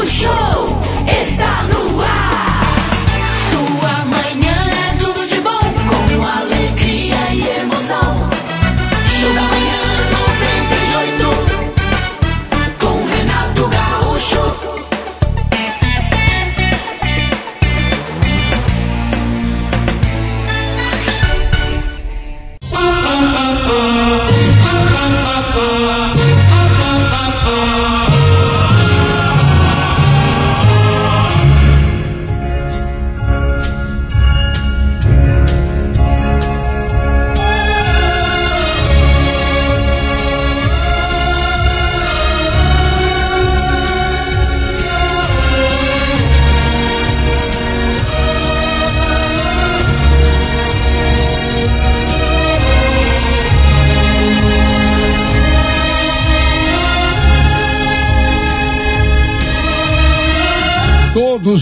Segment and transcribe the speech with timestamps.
[0.00, 0.49] O show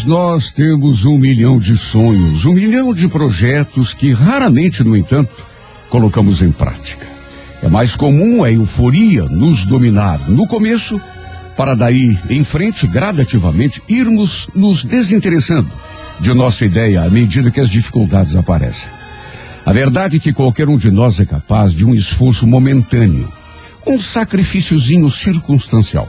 [0.09, 5.47] nós temos um milhão de sonhos, um milhão de projetos que raramente, no entanto,
[5.91, 7.06] colocamos em prática.
[7.61, 10.98] É mais comum a euforia nos dominar no começo,
[11.55, 15.70] para daí em frente, gradativamente, irmos nos desinteressando
[16.19, 18.91] de nossa ideia à medida que as dificuldades aparecem.
[19.67, 23.31] A verdade é que qualquer um de nós é capaz de um esforço momentâneo,
[23.87, 26.09] um sacrifíciozinho circunstancial.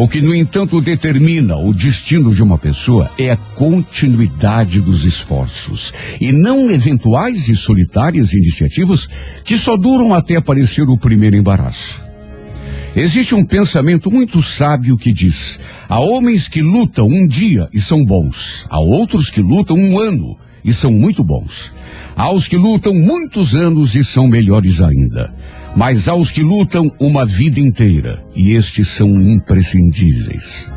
[0.00, 5.92] O que, no entanto, determina o destino de uma pessoa é a continuidade dos esforços
[6.20, 9.08] e não eventuais e solitárias iniciativas
[9.44, 12.00] que só duram até aparecer o primeiro embaraço.
[12.94, 18.04] Existe um pensamento muito sábio que diz: há homens que lutam um dia e são
[18.04, 21.72] bons, há outros que lutam um ano e são muito bons,
[22.14, 25.34] há os que lutam muitos anos e são melhores ainda
[25.76, 30.70] mas há os que lutam uma vida inteira e estes são imprescindíveis.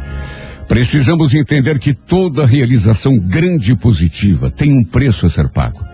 [0.68, 5.86] Precisamos entender que toda realização grande e positiva tem um preço a ser pago.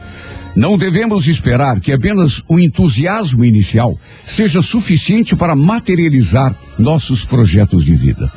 [0.55, 7.95] Não devemos esperar que apenas o entusiasmo inicial seja suficiente para materializar nossos projetos de
[7.95, 8.31] vida.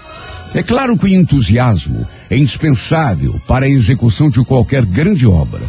[0.55, 5.63] É claro que o entusiasmo é indispensável para a execução de qualquer grande obra.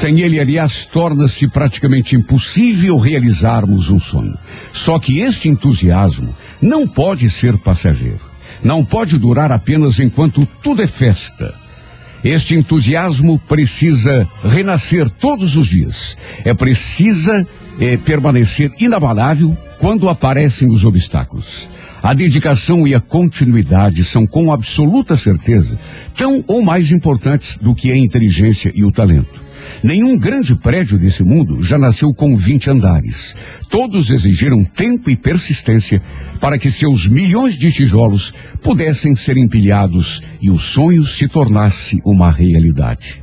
[0.00, 4.36] Sem ele, aliás, torna-se praticamente impossível realizarmos um sonho.
[4.70, 8.20] Só que este entusiasmo não pode ser passageiro.
[8.62, 11.54] Não pode durar apenas enquanto tudo é festa.
[12.22, 16.14] Este entusiasmo precisa renascer todos os dias.
[16.44, 17.46] É precisa
[17.80, 21.70] é, permanecer inabalável quando aparecem os obstáculos.
[22.02, 25.78] A dedicação e a continuidade são com absoluta certeza
[26.14, 29.45] tão ou mais importantes do que a inteligência e o talento.
[29.82, 33.34] Nenhum grande prédio desse mundo já nasceu com 20 andares.
[33.68, 36.02] Todos exigiram tempo e persistência
[36.40, 38.32] para que seus milhões de tijolos
[38.62, 43.22] pudessem ser empilhados e o sonho se tornasse uma realidade.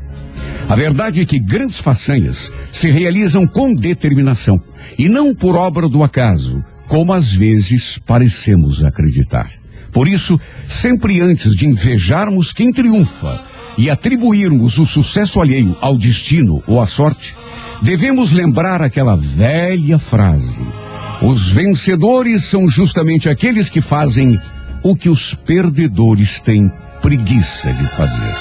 [0.69, 4.61] A verdade é que grandes façanhas se realizam com determinação
[4.97, 9.49] e não por obra do acaso, como às vezes parecemos acreditar.
[9.91, 13.43] Por isso, sempre antes de invejarmos quem triunfa,
[13.77, 17.35] e atribuirmos o sucesso alheio ao destino ou à sorte,
[17.81, 20.61] devemos lembrar aquela velha frase:
[21.21, 24.39] os vencedores são justamente aqueles que fazem
[24.83, 28.35] o que os perdedores têm preguiça de fazer.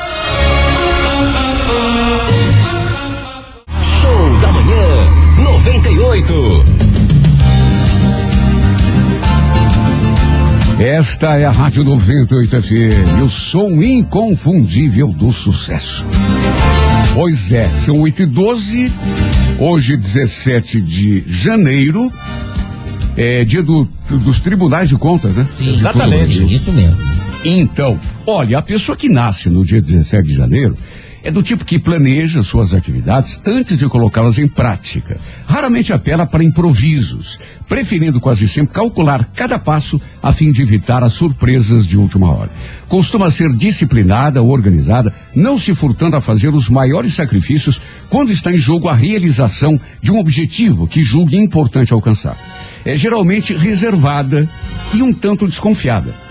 [4.01, 5.11] Show da manhã
[5.45, 6.82] 98.
[10.81, 16.07] Esta é a Rádio 98 FM, o som inconfundível do sucesso.
[17.15, 18.93] Pois é, são 8 e 12,
[19.59, 22.13] hoje 17 de janeiro,
[23.17, 25.47] é dia do, dos tribunais de contas, né?
[25.57, 26.55] Sim, exatamente.
[26.55, 26.97] Isso mesmo.
[27.45, 30.77] Então, olha, a pessoa que nasce no dia 17 de janeiro
[31.23, 35.21] é do tipo que planeja suas atividades antes de colocá-las em prática.
[35.47, 37.39] Raramente apela para improvisos,
[37.69, 42.51] preferindo quase sempre calcular cada passo a fim de evitar as surpresas de última hora.
[42.89, 47.81] Costuma ser disciplinada, organizada, não se furtando a fazer os maiores sacrifícios
[48.11, 52.37] quando está em jogo a realização de um objetivo que julgue importante alcançar.
[52.85, 54.49] É geralmente reservada
[54.93, 56.22] e um tanto desconfiada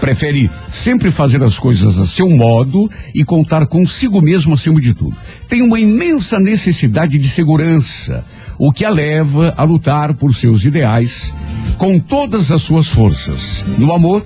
[0.00, 5.16] prefere sempre fazer as coisas a seu modo e contar consigo mesmo acima de tudo.
[5.48, 8.24] Tem uma imensa necessidade de segurança,
[8.58, 11.32] o que a leva a lutar por seus ideais
[11.76, 13.64] com todas as suas forças.
[13.78, 14.24] No amor,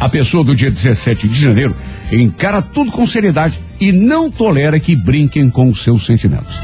[0.00, 1.76] a pessoa do dia 17 de janeiro
[2.10, 6.54] encara tudo com seriedade e não tolera que brinquem com os seus sentimentos.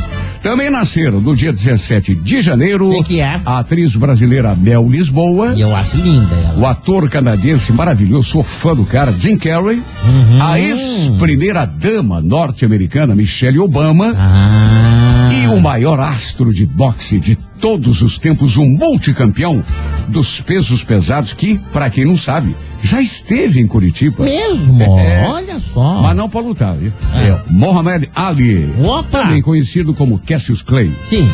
[0.42, 3.42] Também nasceram no dia 17 de janeiro que é?
[3.44, 6.58] a atriz brasileira Mel Lisboa, E eu acho linda ela.
[6.58, 10.42] o ator canadense maravilhoso, sou fã do cara, Jim Carrey, Uhum.
[10.42, 15.30] a ex-primeira dama norte-americana Michelle Obama Ah.
[15.30, 19.62] e o maior astro de boxe de todos os tempos, um multicampeão
[20.08, 24.24] dos pesos pesados que, para quem não sabe, já esteve em Curitiba.
[24.24, 24.82] Mesmo?
[24.98, 25.28] É.
[25.28, 26.00] Olha só.
[26.02, 26.92] Mas não para lutar, viu?
[27.12, 27.22] Ah.
[27.22, 28.74] É Mohamed Ali.
[28.82, 29.22] Opa!
[29.22, 30.92] Também conhecido como Cassius Clay.
[31.06, 31.30] Sim.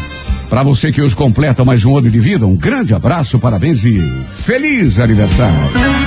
[0.51, 4.01] Para você que hoje completa mais um ano de vida, um grande abraço, parabéns e
[4.29, 6.06] feliz aniversário.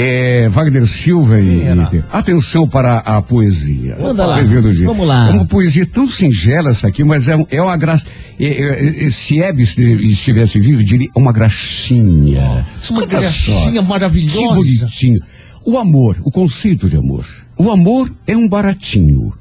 [0.00, 3.96] É, Wagner Silva e, e- atenção para a poesia.
[4.00, 4.34] Manda lá.
[4.34, 4.86] Poesia do dia.
[4.86, 5.28] Vamos lá.
[5.28, 8.04] É uma poesia tão singela essa aqui, mas é, é uma graça.
[8.38, 12.64] É, é, é, se Hebe estivesse vivo, diria uma graxinha.
[12.90, 14.38] Uma graxinha maravilhosa.
[14.38, 15.20] Que bonitinho.
[15.64, 17.26] O amor, o conceito de amor.
[17.58, 19.32] O amor é um baratinho.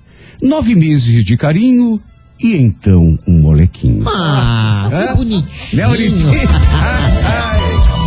[0.42, 2.01] Nove meses de carinho
[2.39, 4.04] e então um molequinho.
[4.07, 5.48] Ah, que bonitinho.
[5.74, 6.31] Né, bonitinho?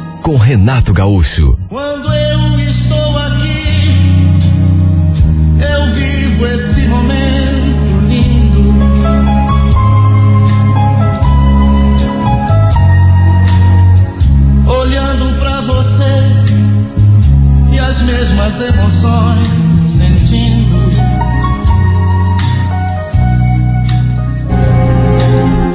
[0.21, 1.57] com Renato Gaúcho.
[1.67, 4.37] Quando eu estou aqui,
[5.59, 8.61] eu vivo esse momento lindo.
[14.69, 16.13] Olhando pra você
[17.71, 20.91] e as mesmas emoções sentindo.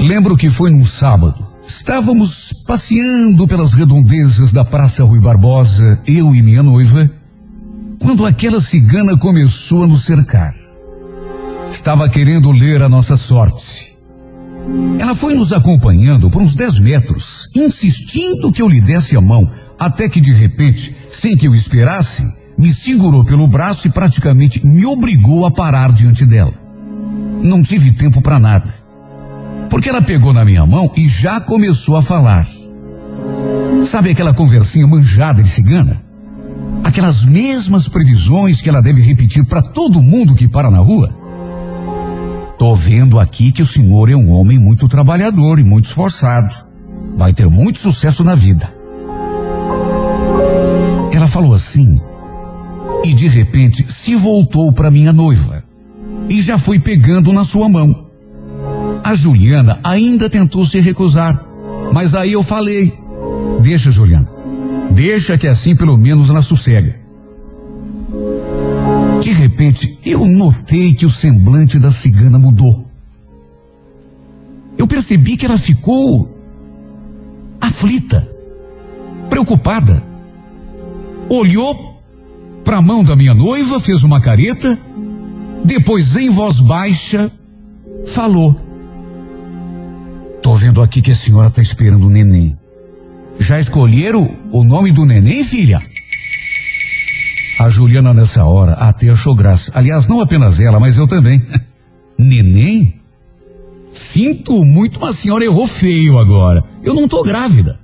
[0.02, 1.45] Lembro que foi num sábado.
[1.66, 7.10] Estávamos passeando pelas redondezas da Praça Rui Barbosa, eu e minha noiva,
[7.98, 10.54] quando aquela cigana começou a nos cercar.
[11.68, 13.96] Estava querendo ler a nossa sorte.
[15.00, 19.50] Ela foi nos acompanhando por uns 10 metros, insistindo que eu lhe desse a mão,
[19.76, 22.24] até que de repente, sem que eu esperasse,
[22.56, 26.54] me segurou pelo braço e praticamente me obrigou a parar diante dela.
[27.42, 28.85] Não tive tempo para nada
[29.76, 32.48] porque ela pegou na minha mão e já começou a falar.
[33.84, 36.02] Sabe aquela conversinha manjada de cigana?
[36.82, 41.14] Aquelas mesmas previsões que ela deve repetir para todo mundo que para na rua?
[42.58, 46.56] Tô vendo aqui que o senhor é um homem muito trabalhador e muito esforçado.
[47.14, 48.72] Vai ter muito sucesso na vida.
[51.12, 52.00] Ela falou assim
[53.04, 55.62] e de repente se voltou para minha noiva
[56.30, 58.05] e já foi pegando na sua mão.
[59.06, 61.40] A Juliana ainda tentou se recusar,
[61.92, 62.92] mas aí eu falei:
[63.62, 64.28] Deixa, Juliana.
[64.90, 66.98] Deixa que assim pelo menos ela sossega.
[69.22, 72.84] De repente, eu notei que o semblante da cigana mudou.
[74.76, 76.36] Eu percebi que ela ficou
[77.60, 78.28] aflita,
[79.30, 80.02] preocupada.
[81.28, 82.02] Olhou
[82.64, 84.76] para a mão da minha noiva, fez uma careta,
[85.64, 87.30] depois, em voz baixa,
[88.04, 88.65] falou:
[90.46, 92.56] Tô vendo aqui que a senhora tá esperando o neném.
[93.40, 95.82] Já escolheram o nome do neném, filha?
[97.58, 99.72] A Juliana, nessa hora, até achou graça.
[99.74, 101.44] Aliás, não apenas ela, mas eu também.
[102.16, 102.94] neném?
[103.92, 106.62] Sinto muito, mas a senhora errou feio agora.
[106.80, 107.80] Eu não tô grávida.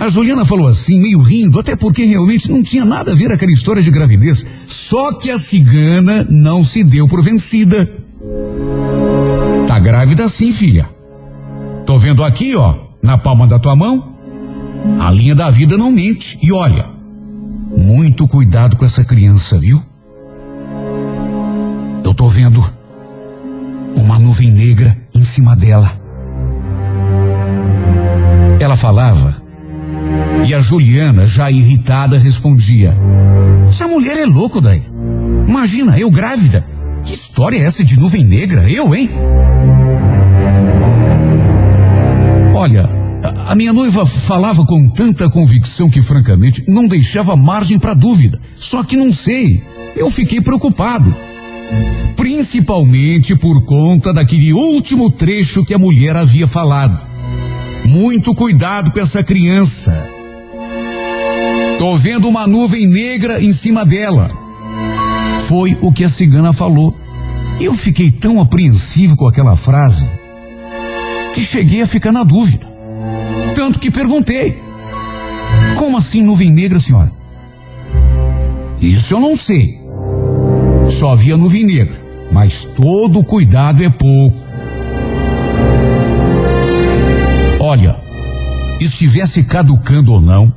[0.00, 3.52] A Juliana falou assim, meio rindo, até porque realmente não tinha nada a ver aquela
[3.52, 4.44] história de gravidez.
[4.66, 7.88] Só que a cigana não se deu por vencida.
[9.78, 10.88] Tá grávida sim, filha.
[11.86, 14.12] Tô vendo aqui, ó, na palma da tua mão.
[14.98, 16.36] A linha da vida não mente.
[16.42, 16.84] E olha,
[17.70, 19.80] muito cuidado com essa criança, viu?
[22.02, 22.60] Eu tô vendo
[23.94, 25.92] uma nuvem negra em cima dela.
[28.58, 29.40] Ela falava
[30.44, 32.96] e a Juliana, já irritada, respondia:
[33.68, 34.82] Essa mulher é louco, daí.
[35.46, 36.66] Imagina, eu grávida.
[37.04, 38.68] Que história é essa de nuvem negra?
[38.68, 39.08] Eu, hein?
[42.58, 42.90] Olha,
[43.46, 48.40] a, minha noiva falava com tanta convicção que, francamente, não deixava margem para dúvida.
[48.56, 49.62] Só que não sei.
[49.94, 51.14] Eu fiquei preocupado.
[52.16, 57.06] Principalmente por conta daquele último trecho que a mulher havia falado.
[57.88, 60.10] Muito cuidado com essa criança.
[61.78, 64.32] Tô vendo uma nuvem negra em cima dela.
[65.46, 66.92] Foi o que a cigana falou.
[67.60, 70.17] Eu fiquei tão apreensivo com aquela frase
[71.34, 72.66] que cheguei a ficar na dúvida.
[73.54, 74.58] Tanto que perguntei:
[75.76, 77.10] Como assim nuvem negra, senhora?
[78.80, 79.80] Isso eu não sei.
[80.90, 81.96] Só havia nuvem negra,
[82.32, 84.36] mas todo cuidado é pouco.
[87.60, 87.96] Olha,
[88.80, 90.52] estivesse caducando ou não,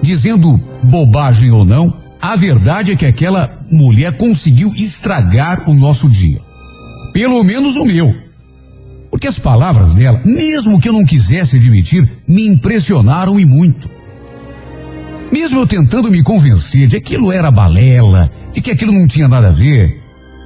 [0.00, 6.40] dizendo bobagem ou não, a verdade é que aquela mulher conseguiu estragar o nosso dia.
[7.12, 8.29] Pelo menos o meu.
[9.10, 13.90] Porque as palavras dela, mesmo que eu não quisesse admitir, me impressionaram e muito.
[15.32, 19.28] Mesmo eu tentando me convencer de que aquilo era balela, de que aquilo não tinha
[19.28, 20.00] nada a ver,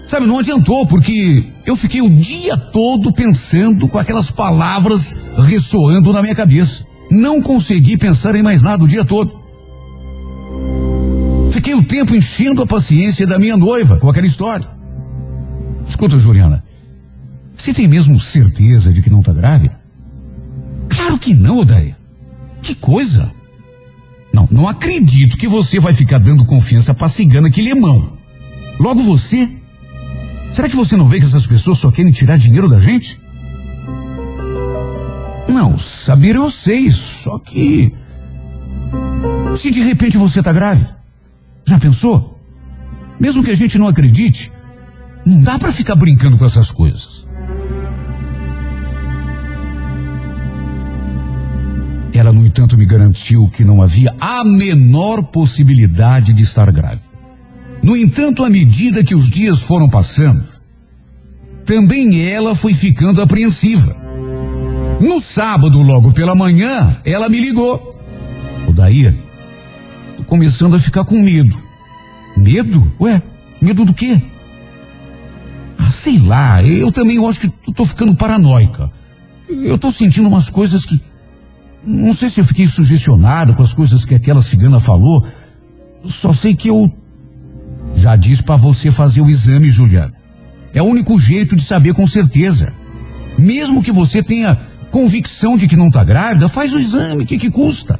[0.06, 6.22] sabe, não adiantou, porque eu fiquei o dia todo pensando com aquelas palavras ressoando na
[6.22, 6.86] minha cabeça.
[7.10, 9.42] Não consegui pensar em mais nada o dia todo.
[11.50, 14.68] Fiquei o tempo enchendo a paciência da minha noiva com aquela história.
[15.86, 16.62] Escuta, Juliana,
[17.56, 19.80] você tem mesmo certeza de que não está grávida?
[20.88, 21.96] Claro que não, Odaia.
[22.62, 23.30] Que coisa!
[24.32, 28.18] Não, não acredito que você vai ficar dando confiança pra cigana que lemão.
[28.80, 29.48] Logo você?
[30.52, 33.20] Será que você não vê que essas pessoas só querem tirar dinheiro da gente?
[35.48, 37.92] Não, saber eu sei, só que.
[39.56, 40.96] Se de repente você tá grávida,
[41.64, 42.40] já pensou?
[43.20, 44.50] Mesmo que a gente não acredite,
[45.24, 47.23] não dá para ficar brincando com essas coisas.
[52.14, 57.02] Ela, no entanto, me garantiu que não havia a menor possibilidade de estar grávida.
[57.82, 60.44] No entanto, à medida que os dias foram passando,
[61.66, 63.96] também ela foi ficando apreensiva.
[65.00, 68.00] No sábado, logo pela manhã, ela me ligou.
[68.68, 69.12] O Daí,
[70.16, 71.60] tô começando a ficar com medo.
[72.36, 72.92] Medo?
[73.00, 73.20] Ué,
[73.60, 74.22] medo do quê?
[75.76, 78.88] Ah, sei lá, eu também acho que tô ficando paranoica.
[79.48, 81.00] Eu tô sentindo umas coisas que
[81.86, 85.26] não sei se eu fiquei sugestionado com as coisas que aquela cigana falou.
[86.04, 86.92] Só sei que eu
[87.94, 90.12] já disse para você fazer o exame, Juliana.
[90.72, 92.72] É o único jeito de saber com certeza.
[93.38, 94.58] Mesmo que você tenha
[94.90, 97.98] convicção de que não está grávida, faz o exame, que, que custa?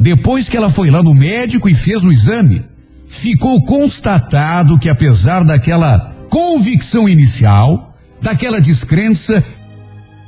[0.00, 2.62] Depois que ela foi lá no médico e fez o exame,
[3.06, 9.42] ficou constatado que apesar daquela convicção inicial, daquela descrença,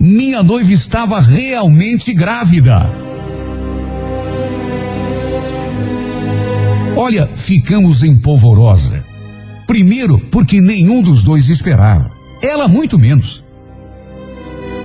[0.06, 2.88] minha noiva estava realmente grávida.
[6.96, 9.04] Olha, ficamos em polvorosa.
[9.66, 12.12] Primeiro, porque nenhum dos dois esperava.
[12.40, 13.44] Ela muito menos.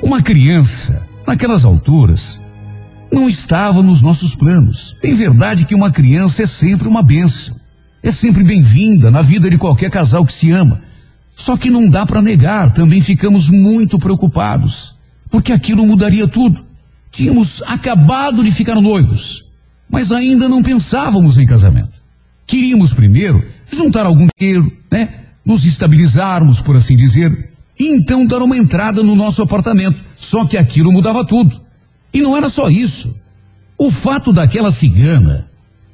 [0.01, 2.41] Uma criança, naquelas alturas,
[3.11, 4.97] não estava nos nossos planos.
[5.03, 7.55] Em verdade que uma criança é sempre uma benção.
[8.01, 10.81] É sempre bem-vinda na vida de qualquer casal que se ama.
[11.35, 14.99] Só que não dá para negar, também ficamos muito preocupados
[15.31, 16.63] porque aquilo mudaria tudo.
[17.09, 19.45] Tínhamos acabado de ficar noivos,
[19.89, 22.01] mas ainda não pensávamos em casamento.
[22.45, 25.09] Queríamos primeiro juntar algum dinheiro, né?
[25.43, 29.99] Nos estabilizarmos, por assim dizer, e então dar uma entrada no nosso apartamento.
[30.15, 31.59] Só que aquilo mudava tudo.
[32.13, 33.15] E não era só isso.
[33.77, 35.49] O fato daquela cigana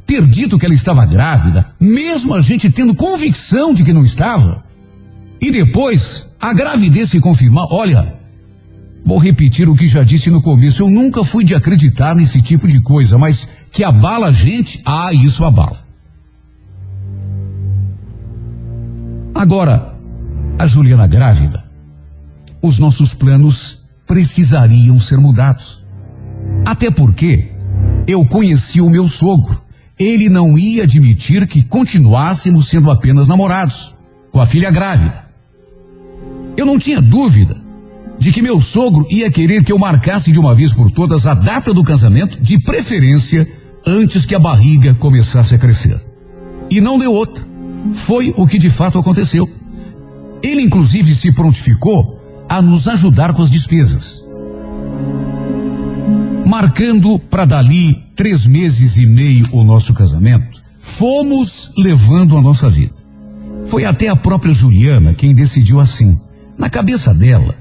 [0.05, 4.63] ter dito que ela estava grávida, mesmo a gente tendo convicção de que não estava,
[5.39, 8.16] e depois a gravidez se confirmar, olha,
[9.07, 10.83] Vou repetir o que já disse no começo.
[10.83, 15.13] Eu nunca fui de acreditar nesse tipo de coisa, mas que abala a gente, ah,
[15.13, 15.81] isso abala.
[19.33, 19.97] Agora,
[20.59, 21.63] a Juliana grávida,
[22.61, 25.85] os nossos planos precisariam ser mudados.
[26.65, 27.49] Até porque
[28.05, 29.61] eu conheci o meu sogro.
[29.97, 33.95] Ele não ia admitir que continuássemos sendo apenas namorados,
[34.33, 35.27] com a filha grávida.
[36.57, 37.66] Eu não tinha dúvida
[38.19, 41.33] de que meu sogro ia querer que eu marcasse de uma vez por todas a
[41.33, 43.47] data do casamento, de preferência
[43.85, 45.99] antes que a barriga começasse a crescer.
[46.69, 47.45] E não deu outra.
[47.93, 49.49] Foi o que de fato aconteceu.
[50.41, 52.19] Ele, inclusive, se prontificou
[52.49, 54.25] a nos ajudar com as despesas.
[56.45, 62.93] Marcando para dali três meses e meio o nosso casamento, fomos levando a nossa vida.
[63.65, 66.19] Foi até a própria Juliana quem decidiu assim.
[66.57, 67.55] Na cabeça dela,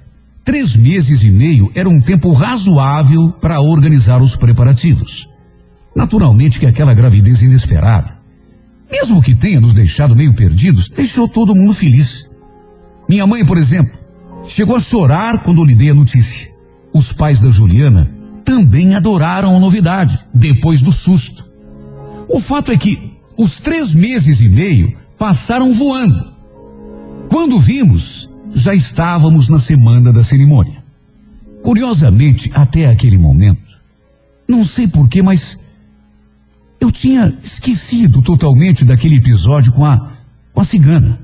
[0.46, 5.28] Três meses e meio era um tempo razoável para organizar os preparativos.
[5.94, 8.16] Naturalmente que aquela gravidez inesperada
[8.90, 12.30] mesmo que tenha nos deixado meio perdidos, deixou todo mundo feliz.
[13.08, 13.92] Minha mãe, por exemplo,
[14.46, 16.50] chegou a chorar quando lhe dei a notícia.
[16.92, 18.10] Os pais da Juliana
[18.44, 21.44] também adoraram a novidade, depois do susto.
[22.28, 26.32] O fato é que os três meses e meio passaram voando.
[27.28, 30.82] Quando vimos, já estávamos na semana da cerimônia.
[31.62, 33.80] Curiosamente, até aquele momento,
[34.48, 35.58] não sei porquê, mas
[36.80, 40.10] eu tinha esquecido totalmente daquele episódio com a,
[40.54, 41.18] com a cigana.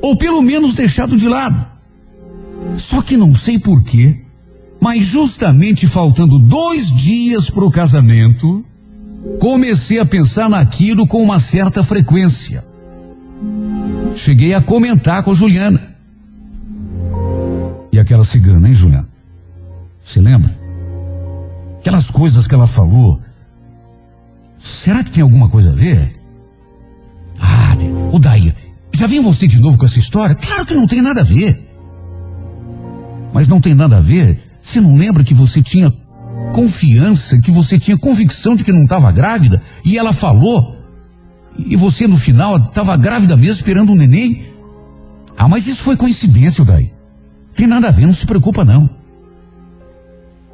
[0.00, 1.66] Ou pelo menos deixado de lado.
[2.76, 4.20] Só que não sei porquê,
[4.80, 8.64] mas justamente faltando dois dias para o casamento,
[9.40, 12.64] comecei a pensar naquilo com uma certa frequência.
[14.14, 15.91] Cheguei a comentar com Juliana.
[17.92, 19.08] E aquela cigana, hein, Juliana?
[20.02, 20.50] Você lembra?
[21.78, 23.20] Aquelas coisas que ela falou.
[24.58, 26.16] Será que tem alguma coisa a ver?
[27.38, 27.76] Ah,
[28.10, 28.54] o Daí,
[28.94, 30.34] já vem você de novo com essa história?
[30.34, 31.68] Claro que não tem nada a ver.
[33.32, 34.40] Mas não tem nada a ver?
[34.62, 35.92] Você não lembra que você tinha
[36.54, 39.60] confiança, que você tinha convicção de que não estava grávida?
[39.84, 40.78] E ela falou?
[41.58, 44.46] E você no final estava grávida mesmo, esperando um neném?
[45.36, 47.01] Ah, mas isso foi coincidência, Daí.
[47.54, 48.88] Tem nada a ver, não se preocupa não.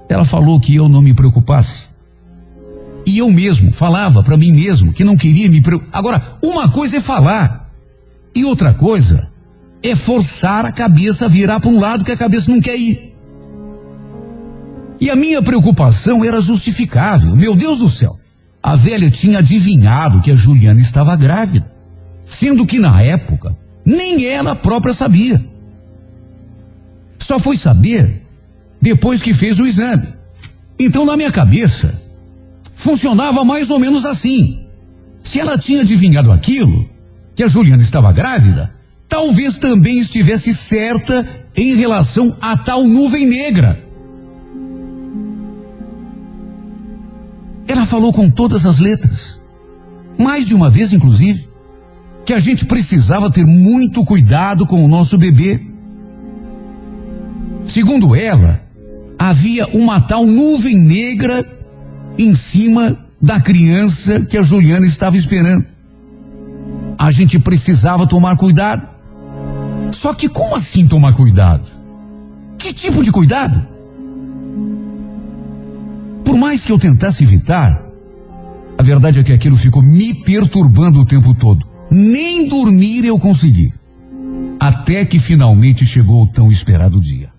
[0.09, 1.89] Ela falou que eu não me preocupasse.
[3.05, 5.99] E eu mesmo falava para mim mesmo que não queria me preocupar.
[5.99, 7.71] Agora, uma coisa é falar
[8.35, 9.29] e outra coisa
[9.83, 13.15] é forçar a cabeça a virar para um lado que a cabeça não quer ir.
[15.01, 17.37] E a minha preocupação era justificável.
[17.37, 18.19] Meu Deus do céu.
[18.63, 21.71] A velha tinha adivinhado que a Juliana estava grávida,
[22.25, 25.43] sendo que na época nem ela própria sabia.
[27.19, 28.23] Só foi saber
[28.81, 30.07] depois que fez o exame.
[30.79, 32.01] Então, na minha cabeça,
[32.75, 34.67] funcionava mais ou menos assim.
[35.23, 36.89] Se ela tinha adivinhado aquilo,
[37.35, 38.73] que a Juliana estava grávida,
[39.09, 43.85] talvez também estivesse certa em relação a tal nuvem negra.
[47.67, 49.45] Ela falou com todas as letras,
[50.19, 51.49] mais de uma vez, inclusive,
[52.25, 55.68] que a gente precisava ter muito cuidado com o nosso bebê.
[57.69, 58.63] Segundo ela,
[59.19, 61.47] havia uma tal nuvem negra
[62.17, 65.67] em cima da criança que a Juliana estava esperando.
[66.99, 68.89] A gente precisava tomar cuidado.
[69.93, 71.69] Só que como assim tomar cuidado?
[72.57, 73.65] Que tipo de cuidado?
[76.25, 77.83] Por mais que eu tentasse evitar,
[78.79, 81.67] a verdade é que aquilo ficou me perturbando o tempo todo.
[81.91, 83.73] Nem dormir eu consegui.
[84.59, 87.38] Até que finalmente chegou o tão esperado dia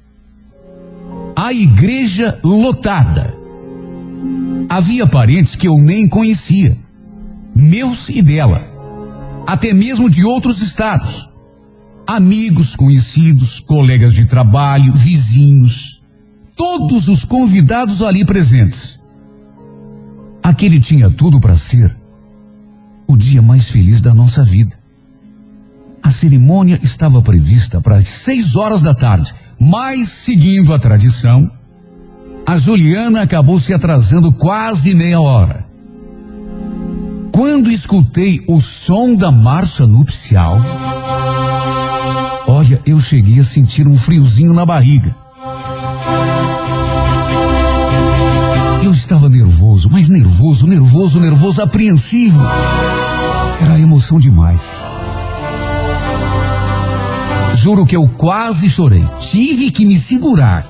[1.41, 3.33] a igreja lotada.
[4.67, 6.77] Havia parentes que eu nem conhecia,
[7.55, 8.67] meus e dela,
[9.47, 11.29] até mesmo de outros estados.
[12.05, 16.03] Amigos, conhecidos, colegas de trabalho, vizinhos,
[16.57, 18.99] todos os convidados ali presentes.
[20.43, 21.95] Aquele tinha tudo para ser
[23.07, 24.77] o dia mais feliz da nossa vida.
[26.01, 31.51] A cerimônia estava prevista para as seis horas da tarde, mas, seguindo a tradição,
[32.45, 35.65] a Juliana acabou se atrasando quase meia hora.
[37.31, 40.59] Quando escutei o som da marcha nupcial,
[42.47, 45.15] olha, eu cheguei a sentir um friozinho na barriga.
[48.83, 52.41] Eu estava nervoso, mas nervoso, nervoso, nervoso, apreensivo.
[53.61, 54.98] Era emoção demais.
[57.61, 59.05] Juro que eu quase chorei.
[59.19, 60.65] Tive que me segurar.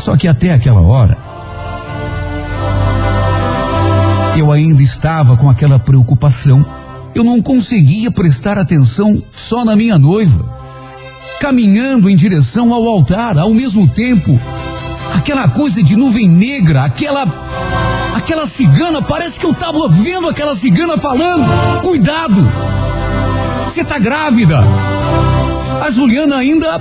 [0.00, 1.16] Só que até aquela hora,
[4.36, 6.66] eu ainda estava com aquela preocupação.
[7.14, 10.44] Eu não conseguia prestar atenção só na minha noiva.
[11.38, 14.36] Caminhando em direção ao altar, ao mesmo tempo,
[15.14, 17.22] aquela coisa de nuvem negra, aquela
[18.16, 21.48] aquela cigana, parece que eu estava vendo aquela cigana falando:
[21.82, 22.81] "Cuidado!
[23.72, 24.60] Você tá grávida.
[25.82, 26.78] A Juliana ainda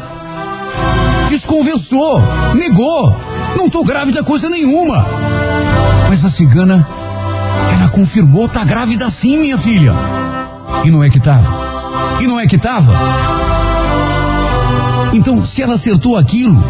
[1.29, 2.21] desconversou,
[2.53, 3.15] negou.
[3.55, 5.05] Não tô grávida coisa nenhuma.
[6.09, 6.85] Mas a cigana,
[7.73, 9.93] ela confirmou, tá grávida sim, minha filha.
[10.83, 11.49] E não é que tava.
[12.19, 12.91] E não é que tava.
[15.13, 16.61] Então, se ela acertou aquilo,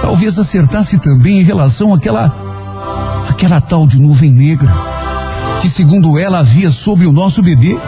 [0.00, 2.34] talvez acertasse também em relação àquela
[3.28, 4.72] aquela tal de nuvem negra
[5.60, 7.78] que segundo ela havia sobre o nosso bebê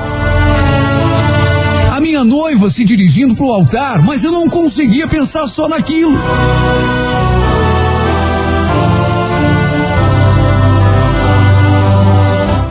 [2.16, 6.16] minha noiva se dirigindo para o altar, mas eu não conseguia pensar só naquilo.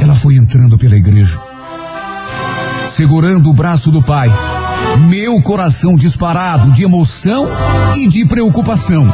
[0.01, 1.39] Ela entrando pela igreja.
[2.87, 4.33] Segurando o braço do pai,
[5.07, 7.47] meu coração disparado de emoção
[7.95, 9.07] e de preocupação.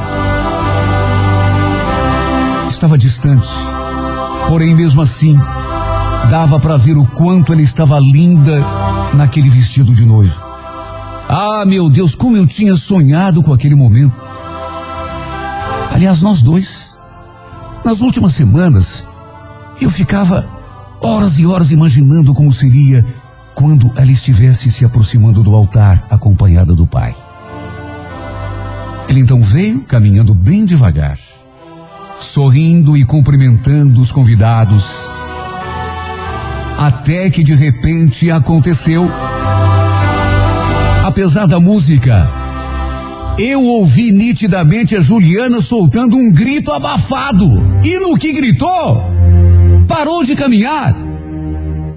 [2.70, 3.50] Estava distante,
[4.48, 5.38] porém, mesmo assim,
[6.30, 8.64] dava para ver o quanto ela estava linda
[9.14, 10.52] naquele vestido de noiva.
[11.28, 14.14] Ah, meu Deus, como eu tinha sonhado com aquele momento.
[15.92, 16.98] Aliás, nós dois,
[17.86, 19.08] nas últimas semanas,
[19.80, 20.50] eu ficava
[21.02, 23.06] horas e horas imaginando como seria
[23.56, 27.16] quando ela estivesse se aproximando do altar, acompanhada do pai.
[29.08, 31.20] Ele então veio caminhando bem devagar,
[32.18, 35.10] sorrindo e cumprimentando os convidados.
[36.82, 39.08] Até que de repente aconteceu.
[41.06, 42.28] Apesar da música,
[43.38, 47.46] eu ouvi nitidamente a Juliana soltando um grito abafado.
[47.84, 49.00] E no que gritou,
[49.88, 50.96] parou de caminhar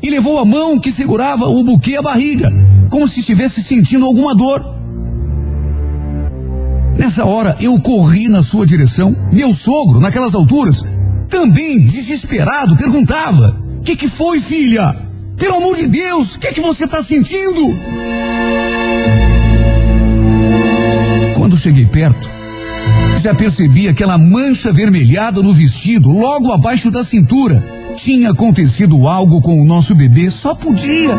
[0.02, 2.52] e levou a mão que segurava o buquê à barriga,
[2.90, 4.62] como se estivesse sentindo alguma dor.
[6.98, 9.16] Nessa hora eu corri na sua direção.
[9.32, 10.84] Meu sogro, naquelas alturas,
[11.30, 14.96] também desesperado, perguntava: que, que foi, filha?
[15.36, 17.60] Pelo amor de Deus, o que, que você está sentindo?
[21.36, 22.30] Quando cheguei perto,
[23.20, 27.62] já percebi aquela mancha avermelhada no vestido, logo abaixo da cintura.
[27.94, 31.18] Tinha acontecido algo com o nosso bebê, só podia.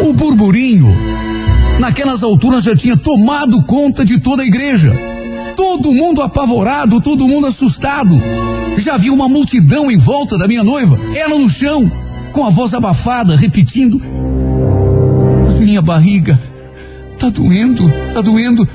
[0.00, 0.88] O burburinho,
[1.78, 5.11] naquelas alturas, já tinha tomado conta de toda a igreja.
[5.56, 8.20] Todo mundo apavorado, todo mundo assustado.
[8.78, 11.90] Já havia uma multidão em volta da minha noiva, ela no chão,
[12.32, 14.00] com a voz abafada, repetindo:
[15.60, 16.40] Minha barriga,
[17.18, 18.66] tá doendo, tá doendo.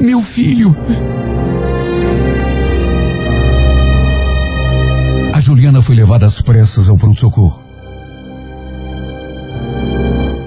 [0.00, 0.76] Meu filho.
[5.32, 7.66] A Juliana foi levada às pressas ao pronto-socorro.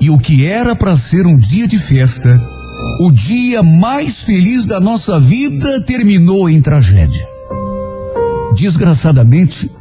[0.01, 2.41] E o que era para ser um dia de festa,
[2.99, 7.25] o dia mais feliz da nossa vida terminou em tragédia.
[8.53, 9.71] Desgraçadamente,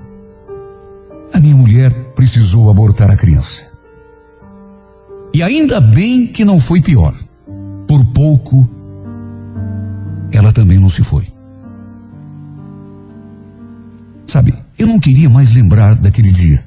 [1.33, 3.67] a minha mulher precisou abortar a criança.
[5.35, 7.13] E ainda bem que não foi pior.
[7.89, 8.69] Por pouco,
[10.31, 11.27] ela também não se foi.
[14.29, 16.65] Sabe, eu não queria mais lembrar daquele dia.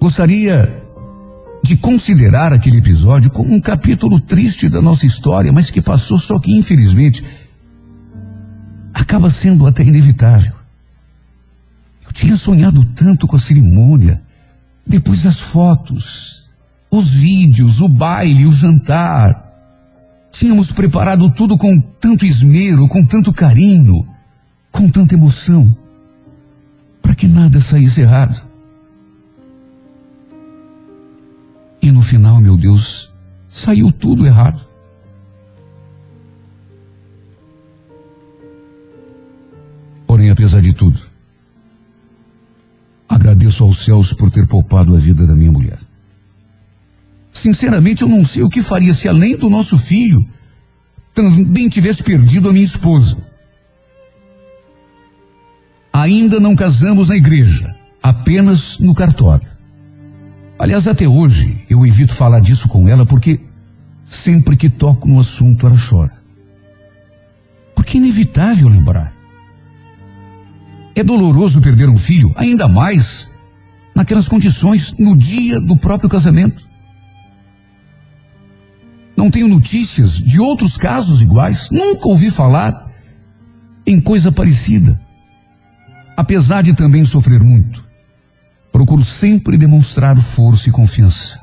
[0.00, 0.79] Gostaria
[1.62, 6.38] de considerar aquele episódio como um capítulo triste da nossa história, mas que passou, só
[6.38, 7.22] que infelizmente
[8.92, 10.54] acaba sendo até inevitável.
[12.06, 14.22] Eu tinha sonhado tanto com a cerimônia,
[14.86, 16.48] depois das fotos,
[16.90, 19.48] os vídeos, o baile, o jantar.
[20.32, 24.08] Tínhamos preparado tudo com tanto esmero, com tanto carinho,
[24.72, 25.76] com tanta emoção,
[27.02, 28.49] para que nada saísse errado.
[31.82, 33.10] E no final, meu Deus,
[33.48, 34.60] saiu tudo errado.
[40.06, 41.00] Porém, apesar de tudo,
[43.08, 45.78] agradeço aos céus por ter poupado a vida da minha mulher.
[47.32, 50.22] Sinceramente, eu não sei o que faria se além do nosso filho
[51.14, 53.16] também tivesse perdido a minha esposa.
[55.92, 59.59] Ainda não casamos na igreja, apenas no cartório.
[60.60, 63.40] Aliás, até hoje eu evito falar disso com ela porque
[64.04, 66.12] sempre que toco no assunto ela chora.
[67.74, 69.10] Porque é inevitável lembrar.
[70.94, 73.30] É doloroso perder um filho, ainda mais
[73.96, 76.62] naquelas condições, no dia do próprio casamento.
[79.16, 82.92] Não tenho notícias de outros casos iguais, nunca ouvi falar
[83.86, 85.00] em coisa parecida.
[86.14, 87.82] Apesar de também sofrer muito,
[88.80, 91.38] procuro sempre demonstrar força e confiança.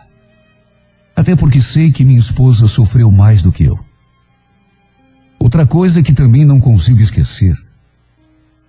[1.15, 3.77] Até porque sei que minha esposa sofreu mais do que eu.
[5.37, 7.55] Outra coisa que também não consigo esquecer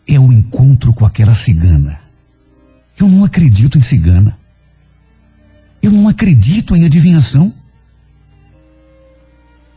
[0.07, 1.99] é o encontro com aquela cigana.
[2.99, 4.39] Eu não acredito em cigana.
[5.81, 7.55] Eu não acredito em adivinhação.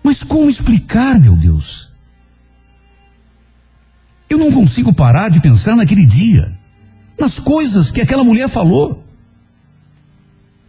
[0.04, 1.94] Mas como explicar, meu Deus?
[4.30, 6.60] Eu não consigo parar de pensar naquele dia,
[7.22, 9.06] nas coisas que aquela mulher falou.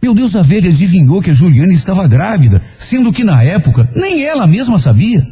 [0.01, 4.23] Meu Deus, a velha adivinhou que a Juliana estava grávida, sendo que na época nem
[4.23, 5.27] ela mesma sabia.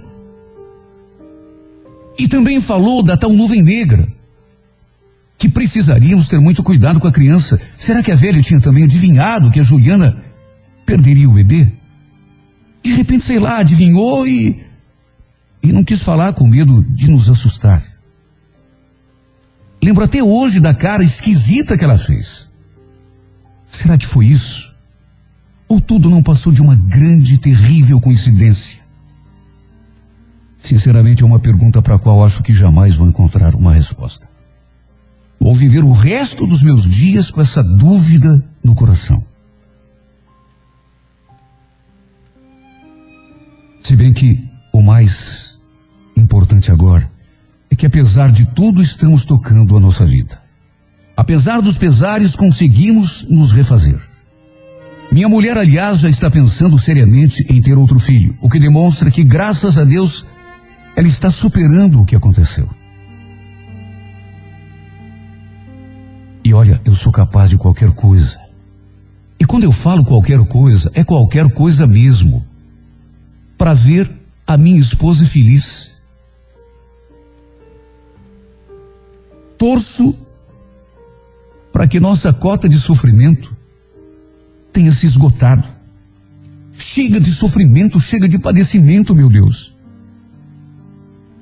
[2.18, 4.08] E também falou da tal nuvem negra,
[5.38, 7.60] que precisaríamos ter muito cuidado com a criança.
[7.78, 10.24] Será que a velha tinha também adivinhado que a Juliana
[10.86, 11.72] perderia o bebê?
[12.84, 14.64] De repente, sei lá, adivinhou e.
[15.62, 17.91] e não quis falar com medo de nos assustar.
[19.84, 22.52] Lembro até hoje da cara esquisita que ela fez.
[23.66, 24.76] Será que foi isso?
[25.68, 28.82] Ou tudo não passou de uma grande e terrível coincidência?
[30.58, 34.30] Sinceramente, é uma pergunta para a qual acho que jamais vou encontrar uma resposta.
[35.40, 39.26] Vou viver o resto dos meus dias com essa dúvida no coração.
[43.82, 45.60] Se bem que o mais
[46.16, 47.12] importante agora
[47.72, 50.42] é que, apesar de tudo, estamos tocando a nossa vida.
[51.16, 54.00] Apesar dos pesares, conseguimos nos refazer.
[55.12, 59.24] Minha mulher, aliás, já está pensando seriamente em ter outro filho, o que demonstra que,
[59.24, 60.26] graças a Deus,
[60.96, 62.68] ela está superando o que aconteceu.
[66.44, 68.40] E olha, eu sou capaz de qualquer coisa.
[69.40, 72.46] E quando eu falo qualquer coisa, é qualquer coisa mesmo.
[73.58, 74.10] Para ver
[74.46, 75.91] a minha esposa feliz.
[79.62, 80.28] Torço
[81.72, 83.56] para que nossa cota de sofrimento
[84.74, 85.68] tenha se esgotado.
[86.74, 89.78] Chega de sofrimento, chega de padecimento, meu Deus.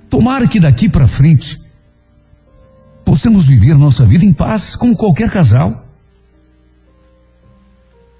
[0.09, 1.61] Tomara que daqui para frente
[3.05, 5.87] possamos viver nossa vida em paz, como qualquer casal.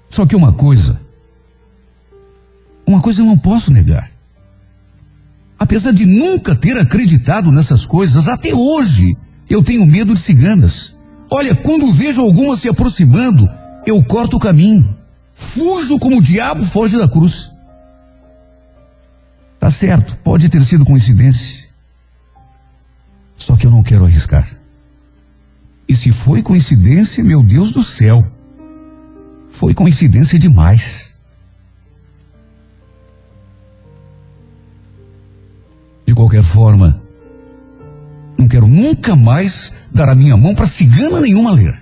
[0.08, 0.98] Só que uma coisa,
[2.86, 4.10] uma coisa eu não posso negar.
[5.58, 9.14] Apesar de nunca ter acreditado nessas coisas, até hoje
[9.50, 10.96] eu tenho medo de ciganas.
[11.28, 13.48] Olha, quando vejo alguma se aproximando,
[13.84, 14.96] eu corto o caminho.
[15.32, 17.50] Fujo como o diabo foge da cruz.
[19.58, 21.68] Tá certo, pode ter sido coincidência.
[23.36, 24.48] Só que eu não quero arriscar.
[25.88, 28.24] E se foi coincidência, meu Deus do céu,
[29.48, 31.18] foi coincidência demais.
[36.06, 36.99] De qualquer forma,
[38.40, 41.78] não quero nunca mais dar a minha mão para cigana nenhuma ler.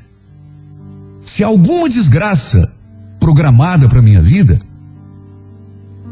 [1.20, 2.74] Se alguma desgraça
[3.20, 4.58] programada para minha vida,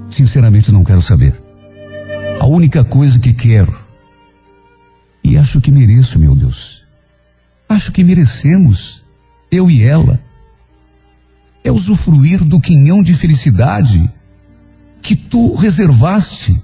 [0.09, 1.35] sinceramente não quero saber.
[2.41, 3.77] A única coisa que quero,
[5.25, 6.87] e acho que mereço, meu Deus,
[7.69, 9.05] acho que merecemos,
[9.51, 10.21] eu e ela,
[11.65, 14.09] é usufruir do quinhão de felicidade
[15.03, 16.63] que tu reservaste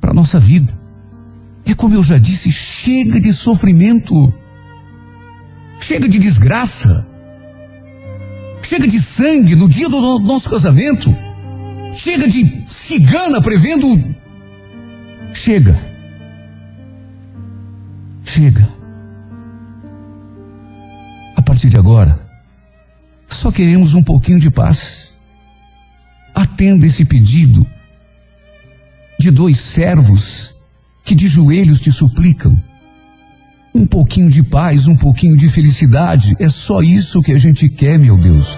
[0.00, 0.79] para nossa vida.
[1.64, 4.32] É como eu já disse, chega de sofrimento,
[5.80, 7.06] chega de desgraça,
[8.62, 11.14] chega de sangue no dia do nosso casamento,
[11.92, 14.14] chega de cigana prevendo.
[15.32, 15.78] Chega.
[18.24, 18.68] Chega.
[21.36, 22.20] A partir de agora,
[23.26, 25.16] só queremos um pouquinho de paz.
[26.34, 27.66] Atenda esse pedido
[29.18, 30.59] de dois servos
[31.10, 32.56] que de joelhos te suplicam.
[33.74, 37.98] Um pouquinho de paz, um pouquinho de felicidade, é só isso que a gente quer,
[37.98, 38.56] meu Deus.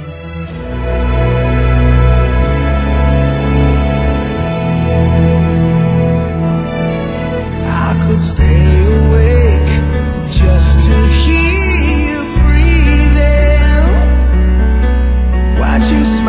[15.93, 16.22] You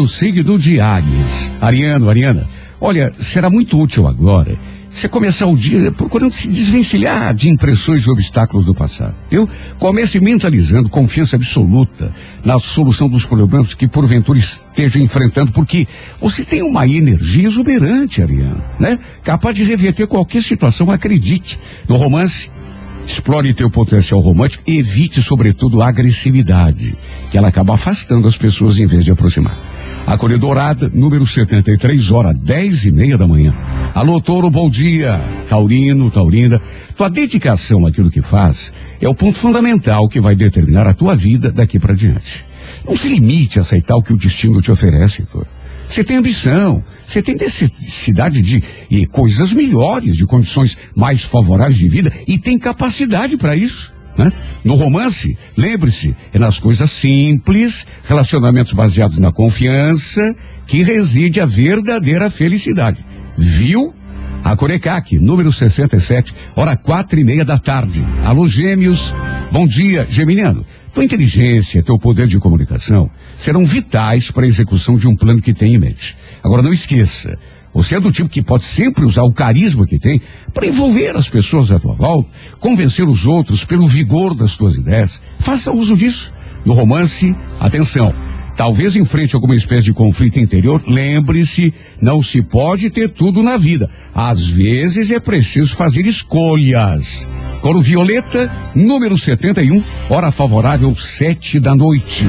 [0.00, 1.50] do signo de Ares.
[1.60, 2.48] Ariano, Ariana,
[2.80, 4.58] olha, será muito útil agora
[4.88, 9.14] você começar o dia procurando se desvencilhar de impressões e obstáculos do passado.
[9.30, 9.46] Eu
[9.78, 12.10] comece mentalizando confiança absoluta
[12.42, 15.86] na solução dos problemas que porventura esteja enfrentando, porque
[16.18, 18.98] você tem uma energia exuberante, Ariano, né?
[19.22, 21.60] Capaz de reverter qualquer situação, acredite.
[21.86, 22.50] No romance,
[23.06, 26.96] Explore teu potencial romântico e evite, sobretudo, a agressividade,
[27.30, 29.58] que ela acaba afastando as pessoas em vez de aproximar.
[30.10, 33.54] A Dourada, número 73, hora 10 e meia da manhã.
[33.94, 35.20] Alô, Touro, bom dia.
[35.48, 36.60] Taurino, Taurina.
[36.96, 41.52] Tua dedicação àquilo que faz é o ponto fundamental que vai determinar a tua vida
[41.52, 42.44] daqui para diante.
[42.84, 45.46] Não se limite a aceitar o que o destino te oferece, Touro.
[45.88, 51.88] Você tem ambição, você tem necessidade de e, coisas melhores, de condições mais favoráveis de
[51.88, 53.92] vida e tem capacidade para isso.
[54.16, 54.32] Né?
[54.64, 60.34] No romance, lembre-se, é nas coisas simples, relacionamentos baseados na confiança,
[60.66, 63.04] que reside a verdadeira felicidade.
[63.36, 63.94] Viu?
[64.42, 68.06] A Corecac, número 67, hora quatro e meia da tarde.
[68.24, 69.14] Alô, gêmeos.
[69.52, 70.64] Bom dia, geminiano.
[70.92, 75.54] Tua inteligência, teu poder de comunicação serão vitais para a execução de um plano que
[75.54, 76.16] tem em mente.
[76.42, 77.38] Agora não esqueça,
[77.72, 80.20] você é do tipo que pode sempre usar o carisma que tem
[80.52, 82.28] para envolver as pessoas à tua volta,
[82.58, 85.20] convencer os outros pelo vigor das tuas ideias.
[85.38, 86.32] Faça uso disso.
[86.64, 88.12] No romance, atenção.
[88.56, 93.88] Talvez enfrente alguma espécie de conflito interior, lembre-se, não se pode ter tudo na vida.
[94.14, 97.26] Às vezes é preciso fazer escolhas.
[97.62, 102.26] Coro Violeta, número 71, hora favorável, sete da noite.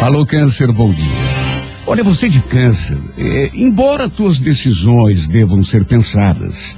[0.00, 1.43] Alô, Câncer, bom dia.
[1.86, 6.74] Olha, você de câncer, é, embora tuas decisões devam ser pensadas,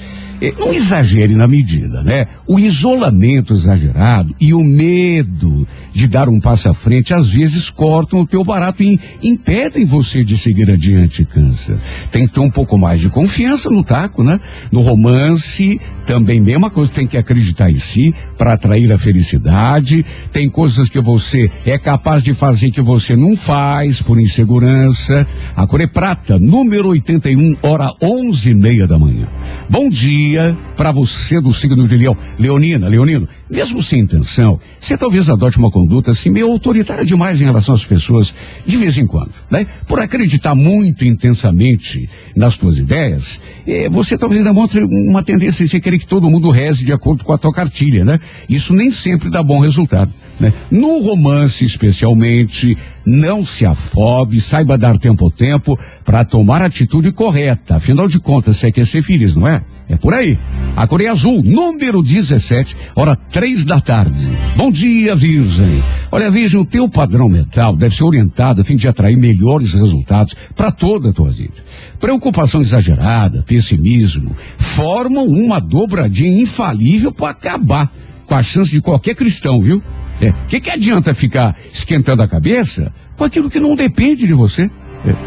[0.59, 2.27] não exagere na medida, né?
[2.47, 8.21] O isolamento exagerado e o medo de dar um passo à frente às vezes cortam
[8.21, 11.79] o teu barato e impedem você de seguir adiante, câncer.
[12.11, 14.39] Tem que ter um pouco mais de confiança no taco, né?
[14.71, 20.05] No romance, também mesma coisa, tem que acreditar em si para atrair a felicidade.
[20.33, 25.27] Tem coisas que você é capaz de fazer que você não faz por insegurança.
[25.57, 29.27] A cor é prata, número 81, hora onze e meia da manhã.
[29.69, 32.17] Bom dia para você do signo de Leão.
[32.39, 37.45] Leonina, Leonino, mesmo sem intenção, você talvez adote uma conduta assim meio autoritária demais em
[37.45, 38.35] relação às pessoas
[38.67, 39.67] de vez em quando, né?
[39.87, 45.99] Por acreditar muito intensamente nas tuas ideias, eh, você talvez demonstre uma tendência de querer
[45.99, 48.19] que todo mundo reze de acordo com a tua cartilha, né?
[48.49, 50.53] Isso nem sempre dá bom resultado, né?
[50.71, 57.13] No romance, especialmente, não se afobe, saiba dar tempo ao tempo para tomar a atitude
[57.13, 57.77] correta.
[57.77, 59.63] Afinal de contas, você quer ser feliz, não é?
[59.89, 60.37] É por aí.
[60.75, 64.31] A Coreia Azul, número 17, hora três da tarde.
[64.57, 65.83] Bom dia, Virgem.
[66.11, 70.35] Olha, Virgem, o teu padrão mental deve ser orientado a fim de atrair melhores resultados
[70.57, 71.55] para toda a tua vida.
[72.01, 77.91] Preocupação exagerada, pessimismo, formam uma dobradinha infalível para acabar
[78.27, 79.81] com a chance de qualquer cristão, viu?
[80.21, 84.71] É, que que adianta ficar esquentando a cabeça com aquilo que não depende de você?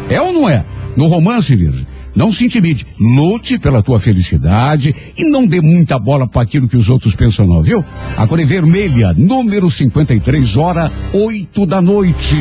[0.08, 0.64] É, é ou não é?
[0.96, 2.86] No romance, Virgem, não se intimide.
[2.98, 7.46] Lute pela tua felicidade e não dê muita bola para aquilo que os outros pensam,
[7.46, 7.84] não, viu?
[8.16, 12.36] A cor é vermelha, número 53, hora 8 da noite.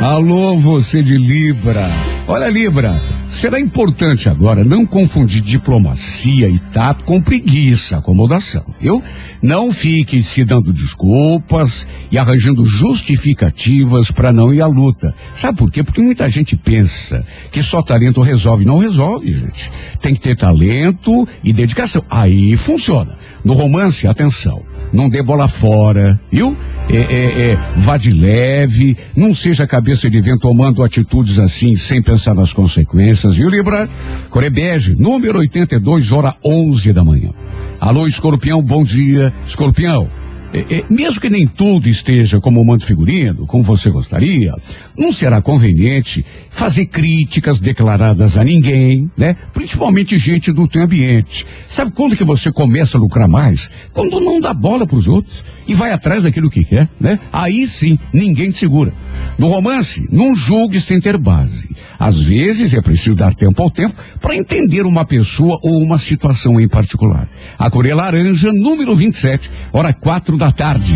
[0.00, 2.15] Alô, você de Libra.
[2.28, 9.00] Olha, Libra, será importante agora não confundir diplomacia e tato com preguiça, acomodação, viu?
[9.40, 15.14] Não fique se dando desculpas e arranjando justificativas para não ir à luta.
[15.36, 15.84] Sabe por quê?
[15.84, 18.64] Porque muita gente pensa que só talento resolve.
[18.64, 19.70] Não resolve, gente.
[20.00, 22.04] Tem que ter talento e dedicação.
[22.10, 23.16] Aí funciona.
[23.44, 24.64] No romance, atenção.
[24.92, 26.56] Não dê bola fora, viu?
[26.88, 32.00] É, é, é, vá de leve, não seja cabeça de vento tomando atitudes assim sem
[32.00, 33.88] pensar nas consequências, viu, Libra?
[34.30, 37.30] Corebege, número 82, hora 11 da manhã.
[37.80, 39.32] Alô, escorpião, bom dia.
[39.44, 40.08] Escorpião,
[40.56, 44.54] é, é, mesmo que nem tudo esteja como manda figurino, como você gostaria,
[44.96, 49.36] não será conveniente fazer críticas declaradas a ninguém, né?
[49.52, 51.46] Principalmente gente do teu ambiente.
[51.66, 53.68] Sabe quando que você começa a lucrar mais?
[53.92, 57.18] Quando não dá bola para os outros e vai atrás daquilo que quer, né?
[57.30, 58.94] Aí sim, ninguém te segura.
[59.38, 61.68] No romance, não julgue sem ter base.
[61.98, 66.60] Às vezes é preciso dar tempo ao tempo para entender uma pessoa ou uma situação
[66.60, 67.28] em particular.
[67.58, 70.94] A cor é laranja, número 27, hora quatro da tarde.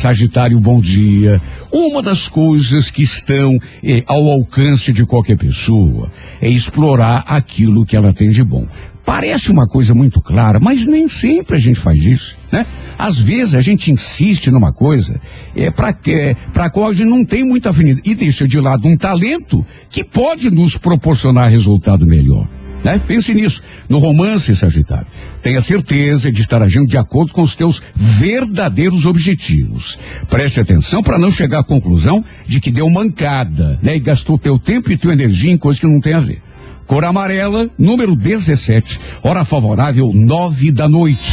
[0.00, 1.40] Sagitário, bom dia.
[1.72, 7.96] Uma das coisas que estão eh, ao alcance de qualquer pessoa é explorar aquilo que
[7.96, 8.66] ela tem de bom.
[9.04, 12.36] Parece uma coisa muito clara, mas nem sempre a gente faz isso.
[12.54, 12.64] Né?
[12.96, 15.20] Às vezes a gente insiste numa coisa
[15.56, 18.86] é para que para qual a gente não tem muita afinidade e deixa de lado
[18.86, 22.48] um talento que pode nos proporcionar resultado melhor.
[22.84, 23.00] Né?
[23.08, 23.60] Pense nisso.
[23.88, 25.06] No romance, Sagitário,
[25.42, 29.98] tenha certeza de estar agindo de acordo com os teus verdadeiros objetivos.
[30.28, 33.96] Preste atenção para não chegar à conclusão de que deu mancada, né?
[33.96, 36.40] E gastou teu tempo e tua energia em coisas que não tem a ver.
[36.86, 41.32] Cor amarela, número 17, hora favorável, nove da noite.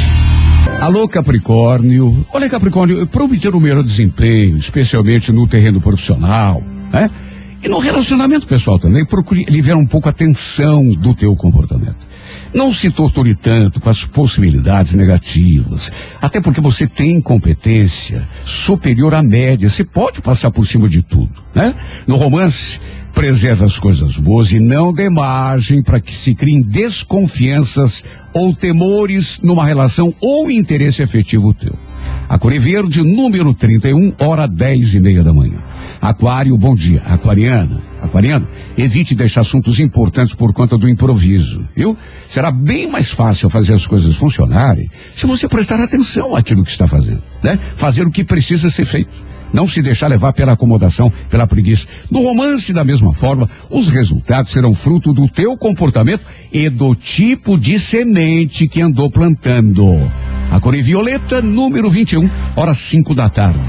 [0.79, 2.25] Alô, Capricórnio.
[2.33, 7.09] Olha, Capricórnio, para obter o melhor desempenho, especialmente no terreno profissional, né?
[7.63, 12.07] E no relacionamento pessoal também, procure aliviar um pouco a tensão do teu comportamento.
[12.53, 19.21] Não se torture tanto com as possibilidades negativas, até porque você tem competência superior à
[19.21, 21.75] média, você pode passar por cima de tudo, né?
[22.07, 22.81] No romance,
[23.13, 28.03] preserve as coisas boas e não dê margem para que se criem desconfianças
[28.33, 31.73] ou temores numa relação ou interesse afetivo teu.
[32.27, 35.61] A Cor Verde, número 31, hora 10 e meia da manhã.
[36.01, 37.01] Aquário, bom dia.
[37.05, 38.47] Aquariana, aquariano,
[38.77, 41.95] evite deixar assuntos importantes por conta do improviso, viu?
[42.27, 46.87] Será bem mais fácil fazer as coisas funcionarem se você prestar atenção àquilo que está
[46.87, 47.59] fazendo, né?
[47.75, 49.30] Fazer o que precisa ser feito.
[49.53, 51.87] Não se deixar levar pela acomodação, pela preguiça.
[52.09, 57.57] No romance, da mesma forma, os resultados serão fruto do teu comportamento e do tipo
[57.57, 59.85] de semente que andou plantando.
[60.49, 63.59] A cor é violeta, número 21, horas 5 da tarde.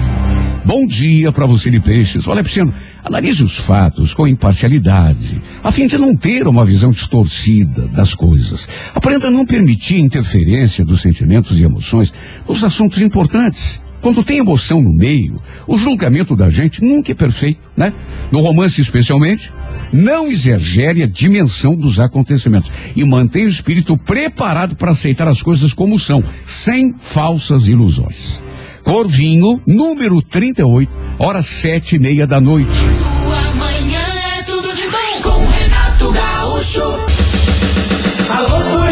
[0.65, 2.27] Bom dia para você de peixes.
[2.29, 2.73] Olha, Pisciano,
[3.03, 8.69] analise os fatos com imparcialidade, a fim de não ter uma visão distorcida das coisas.
[8.95, 12.13] Aprenda a não permitir interferência dos sentimentos e emoções
[12.49, 13.82] nos assuntos importantes.
[14.03, 17.95] Quando tem emoção no meio, o julgamento da gente nunca é perfeito, né?
[18.33, 19.49] No romance especialmente,
[19.93, 25.73] não exagere a dimensão dos acontecimentos e mantenha o espírito preparado para aceitar as coisas
[25.73, 28.43] como são, sem falsas ilusões.
[28.83, 32.73] Corvinho, número 38, horas sete e meia da noite.
[32.73, 33.53] Sua
[34.39, 36.83] é tudo de bom com Renato Gaúcho.
[38.29, 38.92] Alô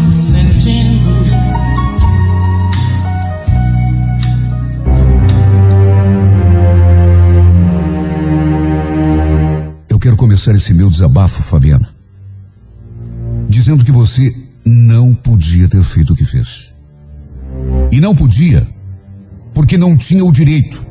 [10.01, 11.87] quero começar esse meu desabafo, Fabiana,
[13.47, 14.35] dizendo que você
[14.65, 16.73] não podia ter feito o que fez.
[17.91, 18.67] E não podia,
[19.53, 20.83] porque não tinha o direito.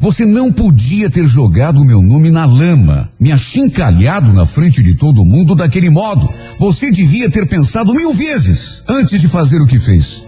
[0.00, 4.94] Você não podia ter jogado o meu nome na lama, me achincalhado na frente de
[4.94, 6.28] todo mundo daquele modo.
[6.58, 10.26] Você devia ter pensado mil vezes antes de fazer o que fez.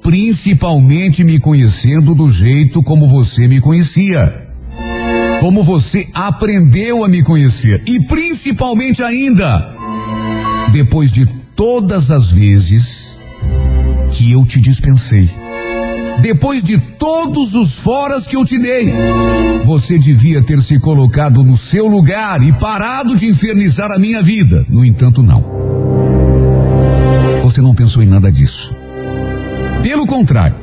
[0.00, 4.48] Principalmente me conhecendo do jeito como você me conhecia
[5.40, 9.74] como você aprendeu a me conhecer e principalmente ainda
[10.70, 13.18] depois de todas as vezes
[14.12, 15.39] que eu te dispensei.
[16.20, 18.92] Depois de todos os foras que eu te dei,
[19.64, 24.66] você devia ter se colocado no seu lugar e parado de infernizar a minha vida.
[24.68, 25.42] No entanto, não.
[27.42, 28.76] Você não pensou em nada disso.
[29.82, 30.56] Pelo contrário.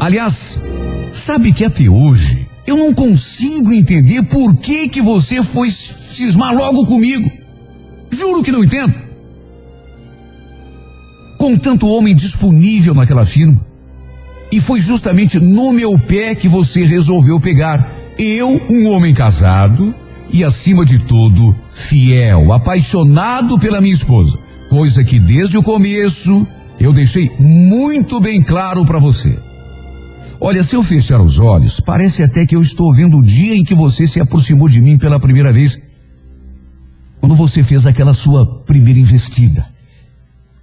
[0.00, 0.60] Aliás,
[1.12, 6.86] sabe que até hoje eu não consigo entender por que que você foi cismar logo
[6.86, 7.30] comigo.
[8.10, 8.94] Juro que não entendo.
[11.36, 13.73] Com tanto homem disponível naquela firma.
[14.54, 17.92] E foi justamente no meu pé que você resolveu pegar.
[18.16, 19.92] Eu, um homem casado
[20.30, 24.38] e, acima de tudo, fiel, apaixonado pela minha esposa.
[24.70, 26.46] Coisa que desde o começo
[26.78, 29.36] eu deixei muito bem claro para você.
[30.40, 33.64] Olha, se eu fechar os olhos, parece até que eu estou vendo o dia em
[33.64, 35.80] que você se aproximou de mim pela primeira vez.
[37.18, 39.66] Quando você fez aquela sua primeira investida.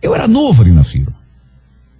[0.02, 1.20] Eu era novo ali na firma.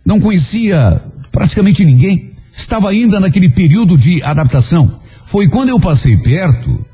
[0.06, 1.02] Não conhecia
[1.32, 2.36] praticamente ninguém.
[2.52, 5.00] Estava ainda naquele período de adaptação.
[5.26, 6.86] Foi quando eu passei perto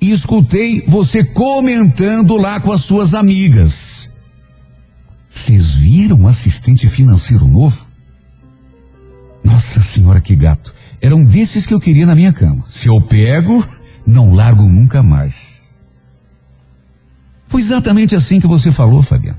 [0.00, 4.12] e escutei você comentando lá com as suas amigas
[5.30, 7.86] Vocês viram o assistente financeiro novo?
[9.42, 10.74] Nossa senhora, que gato.
[11.00, 12.64] Era um desses que eu queria na minha cama.
[12.66, 13.66] Se eu pego,
[14.06, 15.70] não largo nunca mais.
[17.46, 19.38] Foi exatamente assim que você falou, Fabiano.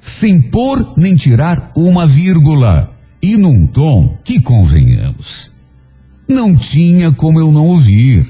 [0.00, 2.93] Sem pôr nem tirar uma vírgula.
[3.24, 5.50] E num tom que convenhamos.
[6.28, 8.26] Não tinha como eu não ouvir.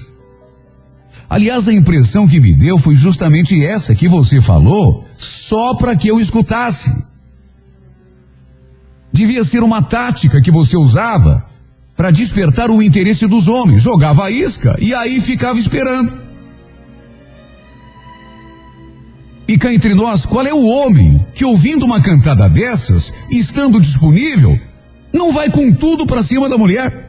[1.28, 6.06] Aliás, a impressão que me deu foi justamente essa que você falou, só para que
[6.06, 6.96] eu escutasse.
[9.12, 11.44] Devia ser uma tática que você usava
[11.96, 13.82] para despertar o interesse dos homens.
[13.82, 16.16] Jogava a isca e aí ficava esperando.
[19.48, 24.56] E cá entre nós, qual é o homem que ouvindo uma cantada dessas, estando disponível,
[25.14, 27.08] não vai com tudo para cima da mulher?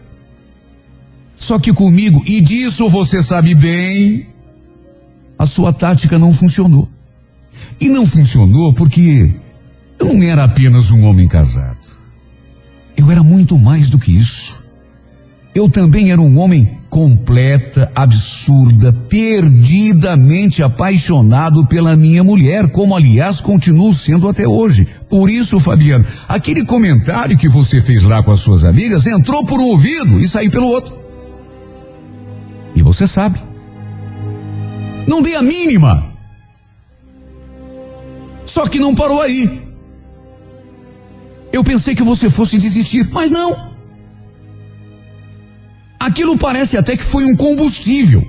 [1.35, 4.27] Só que comigo, e disso você sabe bem,
[5.39, 6.87] a sua tática não funcionou.
[7.79, 9.33] E não funcionou porque
[9.99, 11.79] eu não era apenas um homem casado.
[12.95, 14.63] Eu era muito mais do que isso.
[15.53, 23.93] Eu também era um homem completa, absurda, perdidamente apaixonado pela minha mulher, como aliás continuo
[23.93, 24.87] sendo até hoje.
[25.09, 29.59] Por isso, Fabiano, aquele comentário que você fez lá com as suas amigas entrou por
[29.59, 30.97] um ouvido e saiu pelo outro.
[32.73, 33.41] E você sabe.
[35.05, 36.13] Não dei a mínima.
[38.45, 39.67] Só que não parou aí.
[41.51, 43.74] Eu pensei que você fosse desistir, mas não.
[46.05, 48.23] Aquilo parece até que foi um combustível.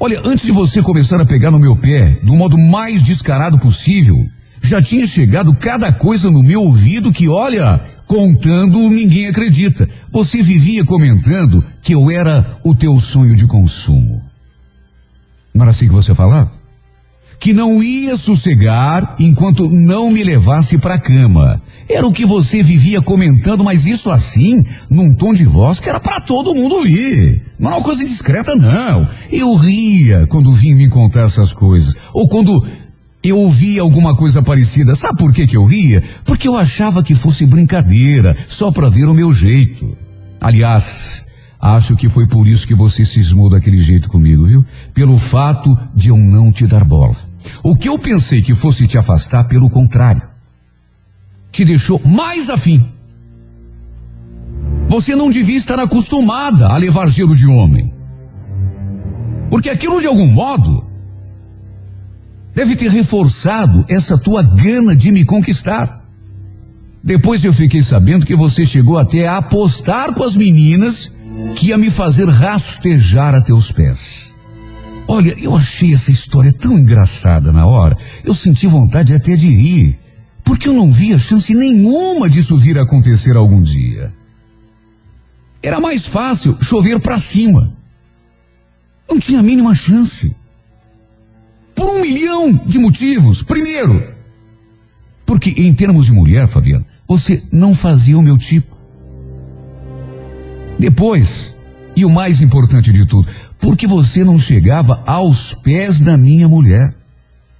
[0.00, 4.16] Olha, antes de você começar a pegar no meu pé do modo mais descarado possível,
[4.60, 9.88] já tinha chegado cada coisa no meu ouvido que, olha, contando ninguém acredita.
[10.10, 14.24] Você vivia comentando que eu era o teu sonho de consumo.
[15.54, 16.50] Não era assim que você falava?
[17.40, 21.60] Que não ia sossegar enquanto não me levasse para a cama.
[21.88, 25.98] Era o que você vivia comentando, mas isso assim, num tom de voz que era
[25.98, 27.42] para todo mundo ouvir.
[27.58, 29.08] Não era uma coisa discreta, não.
[29.32, 31.96] Eu ria quando vim me contar essas coisas.
[32.12, 32.64] Ou quando
[33.22, 34.94] eu ouvia alguma coisa parecida.
[34.94, 36.02] Sabe por que, que eu ria?
[36.24, 39.96] Porque eu achava que fosse brincadeira, só para ver o meu jeito.
[40.40, 41.24] Aliás,
[41.60, 44.64] acho que foi por isso que você cismou daquele jeito comigo, viu?
[44.94, 47.29] Pelo fato de eu não te dar bola.
[47.62, 50.30] O que eu pensei que fosse te afastar, pelo contrário
[51.50, 52.82] te deixou mais afim.
[54.88, 57.92] Você não devia estar acostumada a levar gelo de homem.
[59.50, 60.84] Porque aquilo de algum modo
[62.54, 66.04] deve ter reforçado essa tua gana de me conquistar.
[67.02, 71.12] Depois eu fiquei sabendo que você chegou até a apostar com as meninas
[71.56, 74.29] que ia me fazer rastejar a teus pés.
[75.12, 77.98] Olha, eu achei essa história tão engraçada na hora.
[78.22, 79.98] Eu senti vontade até de rir
[80.44, 84.14] porque eu não via chance nenhuma disso vir a acontecer algum dia.
[85.60, 87.76] Era mais fácil chover para cima.
[89.10, 90.32] Não tinha a mínima chance.
[91.74, 93.42] Por um milhão de motivos.
[93.42, 94.14] Primeiro,
[95.26, 98.76] porque em termos de mulher, Fabiano, você não fazia o meu tipo.
[100.78, 101.56] Depois,
[102.00, 103.28] e o mais importante de tudo,
[103.58, 106.94] porque você não chegava aos pés da minha mulher.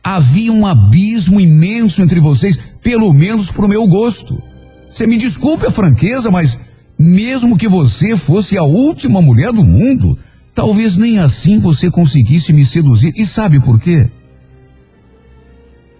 [0.02, 4.42] Havia um abismo imenso entre vocês, pelo menos pro meu gosto.
[4.88, 6.58] Você me desculpe a franqueza, mas
[6.98, 10.18] mesmo que você fosse a última mulher do mundo,
[10.54, 13.12] talvez nem assim você conseguisse me seduzir.
[13.14, 14.10] E sabe por quê?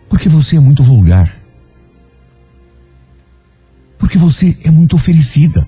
[0.08, 1.30] Porque você é muito vulgar.
[3.98, 5.66] Porque você é muito oferecida.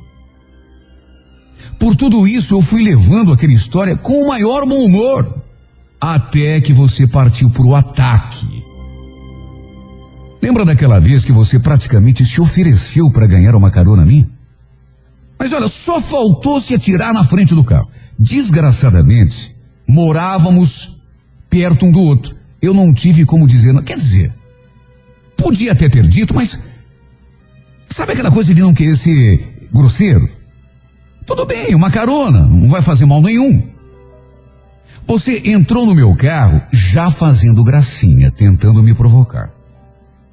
[1.82, 5.42] Por tudo isso, eu fui levando aquela história com o maior bom humor
[6.00, 8.62] até que você partiu para o ataque.
[10.40, 14.30] Lembra daquela vez que você praticamente se ofereceu para ganhar uma carona minha?
[15.36, 17.90] Mas olha, só faltou se atirar na frente do carro.
[18.16, 19.52] Desgraçadamente,
[19.84, 21.02] morávamos
[21.50, 22.36] perto um do outro.
[22.62, 24.32] Eu não tive como dizer, não, quer dizer,
[25.36, 26.60] podia até ter dito, mas
[27.88, 30.41] sabe aquela coisa de não querer ser grosseiro?
[31.24, 33.62] Tudo bem, uma carona, não vai fazer mal nenhum.
[35.06, 39.50] Você entrou no meu carro já fazendo gracinha, tentando me provocar.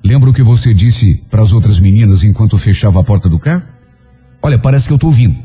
[0.04, 3.64] Lembra o que você disse para as outras meninas enquanto fechava a porta do carro?
[4.42, 5.38] Olha, parece que eu estou ouvindo.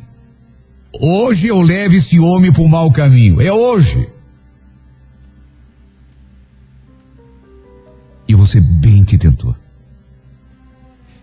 [1.00, 3.40] Hoje eu levo esse homem para o mau caminho.
[3.40, 4.08] É hoje.
[8.28, 9.54] E você bem que tentou.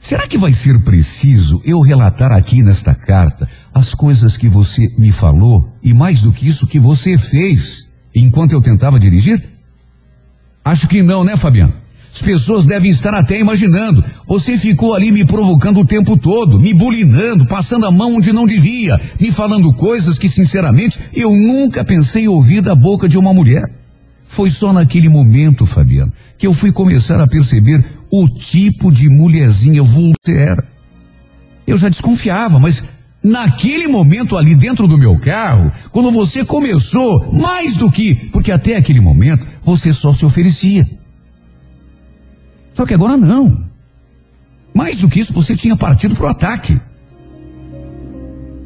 [0.01, 5.11] Será que vai ser preciso eu relatar aqui nesta carta as coisas que você me
[5.11, 9.41] falou e mais do que isso que você fez enquanto eu tentava dirigir?
[10.65, 11.73] Acho que não, né, Fabiano?
[12.11, 14.03] As pessoas devem estar até imaginando.
[14.25, 18.47] Você ficou ali me provocando o tempo todo, me bulinando, passando a mão onde não
[18.47, 23.63] devia, me falando coisas que, sinceramente, eu nunca pensei ouvir da boca de uma mulher.
[24.23, 29.82] Foi só naquele momento, Fabiano, que eu fui começar a perceber o tipo de mulherzinha
[30.28, 30.68] era.
[31.66, 32.84] Eu já desconfiava, mas
[33.24, 38.76] naquele momento ali dentro do meu carro, quando você começou, mais do que, porque até
[38.76, 40.88] aquele momento você só se oferecia.
[42.74, 43.66] Só que agora não.
[44.74, 46.80] Mais do que isso, você tinha partido para o ataque.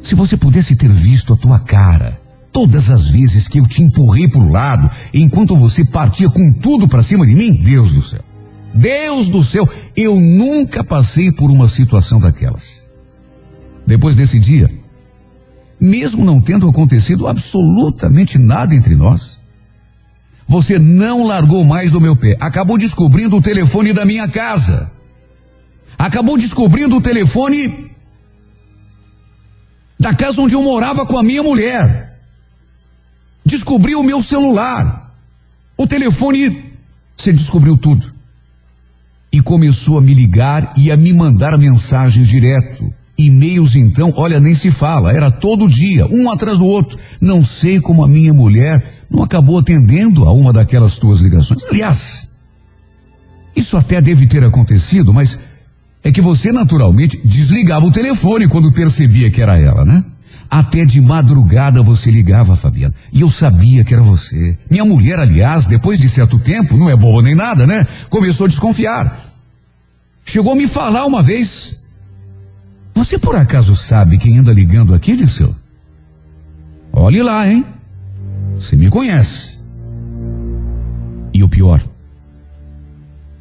[0.02, 2.20] Se você pudesse ter visto a tua cara,
[2.52, 6.88] todas as vezes que eu te empurrei para o lado, enquanto você partia com tudo
[6.88, 8.35] para cima de mim, Deus do céu.
[8.76, 12.86] Deus do céu, eu nunca passei por uma situação daquelas.
[13.86, 14.70] Depois desse dia,
[15.80, 19.42] mesmo não tendo acontecido absolutamente nada entre nós,
[20.46, 22.36] você não largou mais do meu pé.
[22.38, 24.90] Acabou descobrindo o telefone da minha casa.
[25.98, 27.90] Acabou descobrindo o telefone
[29.98, 32.20] da casa onde eu morava com a minha mulher.
[33.44, 35.14] Descobriu o meu celular.
[35.78, 36.72] O telefone,
[37.16, 38.15] você descobriu tudo.
[39.36, 42.90] E começou a me ligar e a me mandar mensagens direto.
[43.18, 46.98] E-mails então, olha, nem se fala, era todo dia, um atrás do outro.
[47.20, 51.62] Não sei como a minha mulher não acabou atendendo a uma daquelas tuas ligações.
[51.70, 52.30] Aliás,
[53.54, 55.38] isso até deve ter acontecido, mas
[56.02, 60.02] é que você naturalmente desligava o telefone quando percebia que era ela, né?
[60.50, 64.56] Até de madrugada você ligava, Fabiana, e eu sabia que era você.
[64.70, 67.86] Minha mulher, aliás, depois de certo tempo, não é boa nem nada, né?
[68.08, 69.20] Começou a desconfiar.
[70.24, 71.82] Chegou a me falar uma vez.
[72.94, 75.54] Você por acaso sabe quem anda ligando aqui, Disseu?
[76.92, 77.64] Olhe lá, hein?
[78.54, 79.58] Você me conhece.
[81.32, 81.82] E o pior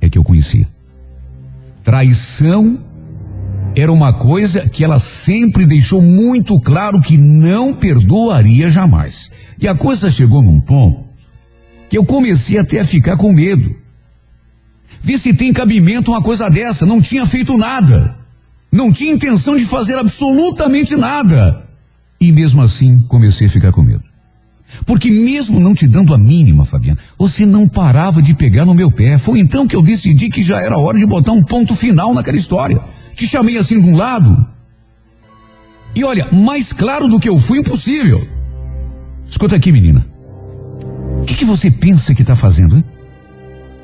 [0.01, 0.68] é que eu conhecia.
[1.84, 2.80] Traição
[3.76, 9.32] era uma coisa que ela sempre deixou muito claro que não perdoaria jamais.
[9.59, 11.03] E a coisa chegou num ponto
[11.89, 13.76] que eu comecei até a ficar com medo.
[15.01, 16.86] Vê se tem cabimento uma coisa dessa.
[16.86, 18.15] Não tinha feito nada.
[18.71, 21.67] Não tinha intenção de fazer absolutamente nada.
[22.19, 24.03] E mesmo assim comecei a ficar com medo.
[24.86, 28.89] Porque mesmo não te dando a mínima, Fabiana, você não parava de pegar no meu
[28.89, 29.17] pé.
[29.17, 32.38] Foi então que eu decidi que já era hora de botar um ponto final naquela
[32.38, 32.82] história.
[33.16, 34.45] Te chamei assim de um lado.
[35.95, 38.28] E olha, mais claro do que eu fui, impossível.
[39.26, 40.05] Escuta aqui, menina.
[41.22, 42.84] O que, que você pensa que está fazendo, hein?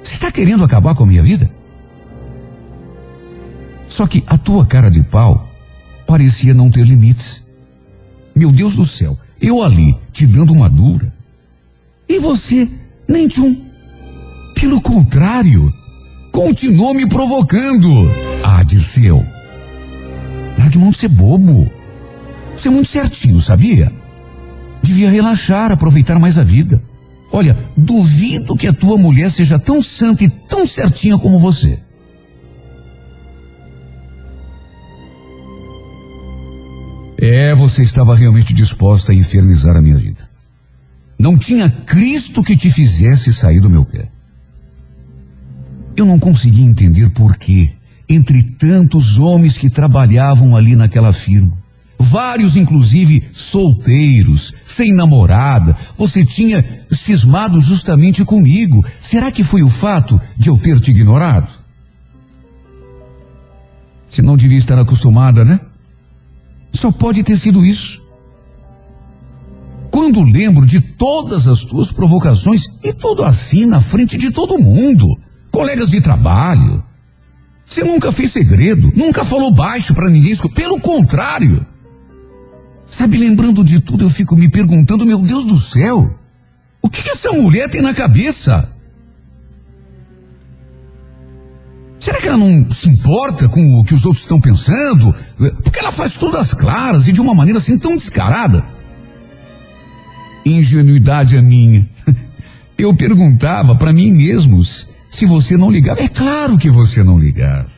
[0.04, 1.50] Você está querendo acabar com a minha vida?
[3.88, 5.50] Só que a tua cara de pau
[6.06, 7.48] parecia não ter limites.
[8.36, 11.14] Meu Deus do céu, eu ali te dando uma dura.
[12.08, 12.70] E você
[13.08, 13.72] nem de um.
[14.56, 15.74] Pelo contrário,
[16.32, 17.90] continuou me provocando.
[18.44, 19.26] Ah, Dirceu.
[20.58, 21.70] Largue mão de ser bobo.
[22.54, 23.92] Você é muito certinho, sabia?
[24.82, 26.82] Devia relaxar, aproveitar mais a vida.
[27.32, 31.80] Olha, duvido que a tua mulher seja tão santa e tão certinha como você.
[37.18, 40.28] É, você estava realmente disposta a infernizar a minha vida.
[41.18, 44.10] Não tinha Cristo que te fizesse sair do meu pé.
[45.96, 47.72] Eu não conseguia entender por que,
[48.08, 51.58] entre tantos homens que trabalhavam ali naquela firma,
[52.00, 58.84] vários inclusive solteiros, sem namorada, você tinha cismado justamente comigo.
[59.00, 61.52] Será que foi o fato de eu ter te ignorado?
[64.10, 65.60] Você não devia estar acostumada, né?
[66.74, 68.02] Só pode ter sido isso.
[69.90, 75.06] Quando lembro de todas as tuas provocações, e tudo assim na frente de todo mundo,
[75.52, 76.84] colegas de trabalho.
[77.66, 81.66] Você nunca fez segredo, nunca falou baixo para ninguém, pelo contrário.
[82.86, 86.20] Sabe, lembrando de tudo, eu fico me perguntando, meu Deus do céu,
[86.82, 88.70] o que, que essa mulher tem na cabeça?
[91.98, 95.16] Será que ela não se importa com o que os outros estão pensando?
[95.64, 98.66] Porque ela faz todas claras e de uma maneira assim tão descarada.
[100.44, 101.88] Ingenuidade a minha.
[102.78, 104.62] Eu perguntava para mim mesmo
[105.12, 106.02] se você não ligava.
[106.02, 107.70] É claro que você não ligava.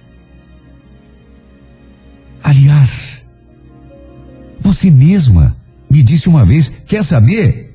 [2.44, 3.26] Aliás,
[4.60, 5.58] você mesma
[5.90, 7.72] me disse uma vez: quer saber?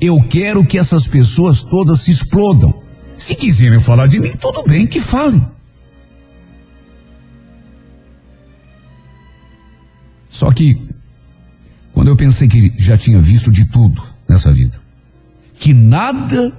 [0.00, 2.82] Eu quero que essas pessoas todas se explodam.
[3.16, 5.46] Se quiserem falar de mim, tudo bem, que falem.
[10.28, 10.88] Só que,
[11.92, 14.80] quando eu pensei que já tinha visto de tudo nessa vida,
[15.54, 16.52] que nada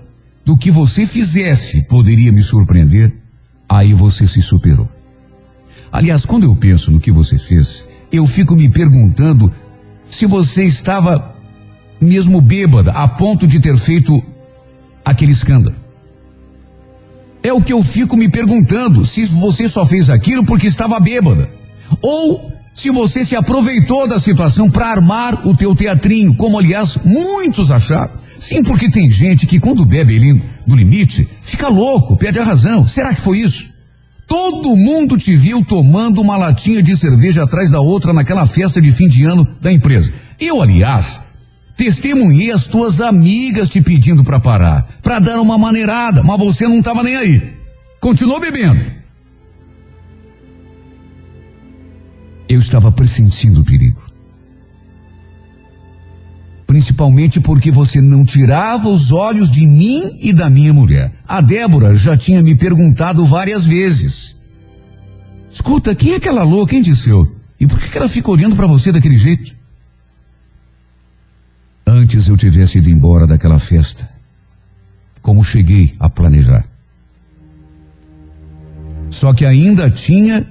[0.46, 3.14] do que você fizesse poderia me surpreender,
[3.68, 4.90] aí você se superou.
[5.92, 9.52] Aliás, quando eu penso no que você fez, eu fico me perguntando
[10.06, 11.36] se você estava
[12.02, 14.22] mesmo bêbada a ponto de ter feito
[15.06, 15.76] aquele escândalo.
[17.42, 21.50] É o que eu fico me perguntando, se você só fez aquilo porque estava bêbada.
[22.02, 27.70] Ou se você se aproveitou da situação para armar o teu teatrinho, como aliás muitos
[27.70, 28.23] acharam.
[28.40, 32.88] Sim, porque tem gente que quando bebe no limite, fica louco, perde a razão.
[32.88, 33.72] Será que foi isso?
[34.28, 38.92] Todo mundo te viu tomando uma latinha de cerveja atrás da outra naquela festa de
[38.92, 40.12] fim de ano da empresa.
[40.40, 41.22] Eu, aliás,
[41.76, 46.80] testemunhei as tuas amigas te pedindo para parar, para dar uma maneirada, mas você não
[46.80, 47.54] estava nem aí.
[48.00, 48.92] Continuou bebendo.
[52.48, 54.13] Eu estava pressentindo o perigo.
[56.74, 61.14] Principalmente porque você não tirava os olhos de mim e da minha mulher.
[61.28, 64.36] A Débora já tinha me perguntado várias vezes.
[65.52, 67.40] Escuta, quem é aquela louca, quem disse eu?
[67.60, 69.56] E por que que ela fica olhando para você daquele jeito?
[71.86, 74.10] Antes eu tivesse ido embora daquela festa,
[75.22, 76.66] como cheguei a planejar.
[79.12, 80.44] Só que ainda tinha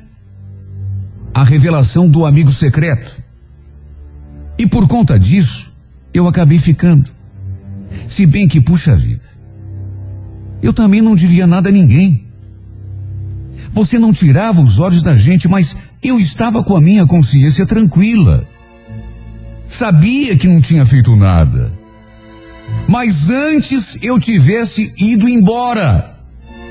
[1.35, 3.21] a revelação do amigo secreto.
[4.57, 5.72] E por conta disso,
[6.13, 7.11] eu acabei ficando.
[8.09, 9.25] Se bem que, puxa vida,
[10.63, 12.27] eu também não devia nada a ninguém.
[13.71, 18.47] Você não tirava os olhos da gente, mas eu estava com a minha consciência tranquila.
[19.67, 21.73] Sabia que não tinha feito nada.
[22.87, 26.19] Mas antes eu tivesse ido embora,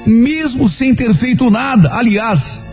[0.05, 1.91] mesmo sem ter feito nada.
[1.93, 2.63] Aliás,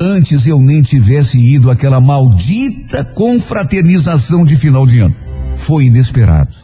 [0.00, 5.14] antes eu nem tivesse ido àquela maldita confraternização de final de ano.
[5.56, 6.54] Foi inesperado.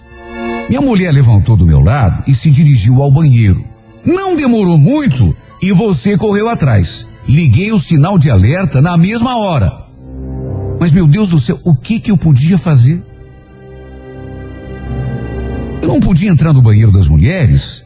[0.68, 3.64] Minha mulher levantou do meu lado e se dirigiu ao banheiro.
[4.04, 7.08] Não demorou muito e você correu atrás.
[7.26, 9.82] Liguei o sinal de alerta na mesma hora.
[10.78, 13.02] Mas meu Deus do céu, o que que eu podia fazer?
[15.80, 17.84] Eu não podia entrar no banheiro das mulheres,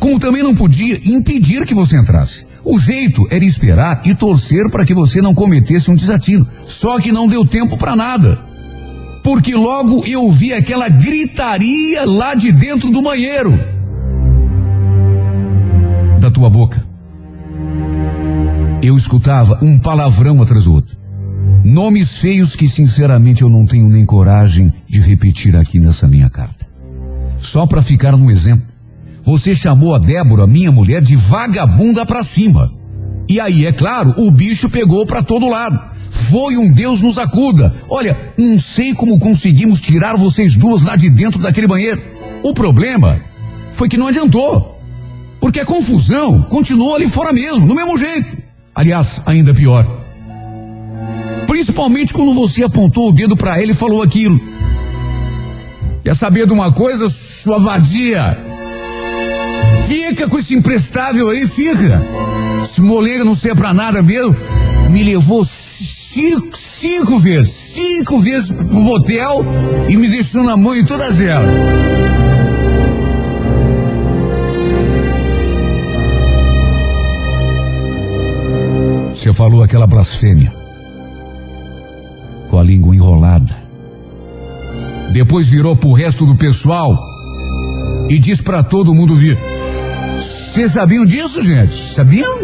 [0.00, 2.46] como também não podia impedir que você entrasse.
[2.64, 6.46] O jeito era esperar e torcer para que você não cometesse um desatino.
[6.66, 8.47] Só que não deu tempo para nada.
[9.28, 13.52] Porque logo eu ouvi aquela gritaria lá de dentro do banheiro.
[16.18, 16.82] Da tua boca.
[18.82, 20.96] Eu escutava um palavrão atrás do outro.
[21.62, 26.66] Nomes feios que sinceramente eu não tenho nem coragem de repetir aqui nessa minha carta.
[27.36, 28.66] Só para ficar no exemplo.
[29.24, 32.72] Você chamou a Débora, minha mulher, de vagabunda pra cima.
[33.28, 35.97] E aí, é claro, o bicho pegou pra todo lado.
[36.10, 37.74] Foi um Deus nos acuda.
[37.88, 42.02] Olha, não sei como conseguimos tirar vocês duas lá de dentro daquele banheiro.
[42.42, 43.20] O problema
[43.72, 44.78] foi que não adiantou.
[45.40, 48.36] Porque a confusão continuou ali fora mesmo, do mesmo jeito.
[48.74, 49.86] Aliás, ainda pior.
[51.46, 54.40] Principalmente quando você apontou o dedo para ele e falou aquilo.
[56.04, 58.38] Quer saber de uma coisa, sua vadia?
[59.86, 62.02] Fica com esse imprestável aí, fica.
[62.62, 64.36] Esse moleque não serve pra nada mesmo.
[64.90, 65.44] Me levou
[66.18, 69.44] cinco, cinco vezes, cinco vezes pro motel
[69.88, 71.54] e me deixou na mão em todas elas.
[79.14, 80.52] Você falou aquela blasfêmia.
[82.50, 83.56] Com a língua enrolada.
[85.12, 86.98] Depois virou pro resto do pessoal
[88.08, 89.38] e diz pra todo mundo vir.
[90.16, 91.74] Vocês sabiam disso, gente?
[91.92, 92.38] Sabiam?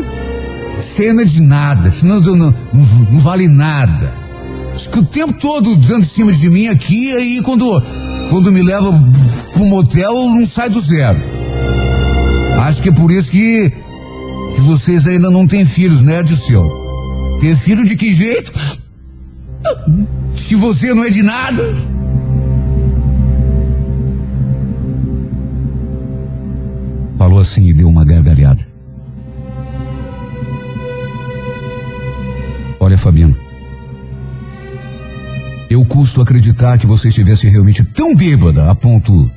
[0.81, 2.55] Cena de nada, senão não, não,
[3.11, 4.13] não vale nada.
[4.75, 7.81] Acho que o tempo todo dando em cima de mim aqui, aí quando,
[8.29, 8.93] quando me leva
[9.53, 11.21] pro motel, não sai do zero.
[12.61, 16.65] Acho que é por isso que, que vocês ainda não têm filhos, né, Dirceu?
[17.41, 18.53] Ter filho de que jeito?
[20.33, 21.63] Se você não é de nada.
[27.17, 28.64] Falou assim e deu uma gargalhada.
[32.95, 33.37] Olha, Fabiano.
[35.69, 39.29] Eu custo acreditar que você estivesse realmente tão bêbada a ponto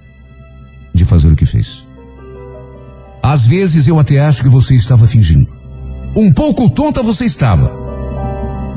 [0.94, 1.84] de fazer o que fez.
[3.24, 5.52] Às vezes eu até acho que você estava fingindo.
[6.16, 7.72] Um pouco tonta você estava.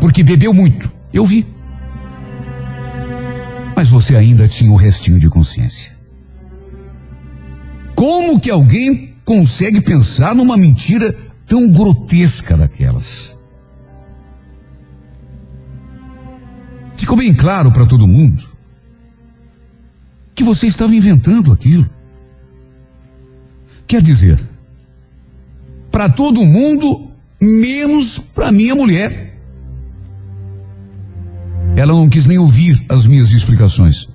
[0.01, 0.91] Porque bebeu muito.
[1.13, 1.47] Eu vi.
[3.77, 5.95] Mas você ainda tinha o restinho de consciência.
[7.95, 11.15] Como que alguém consegue pensar numa mentira
[11.47, 13.39] tão grotesca daquelas?
[17.01, 18.47] Ficou bem claro para todo mundo
[20.35, 21.89] que você estava inventando aquilo.
[23.87, 24.39] Quer dizer,
[25.91, 29.35] para todo mundo, menos para minha mulher.
[31.75, 34.07] Ela não quis nem ouvir as minhas explicações,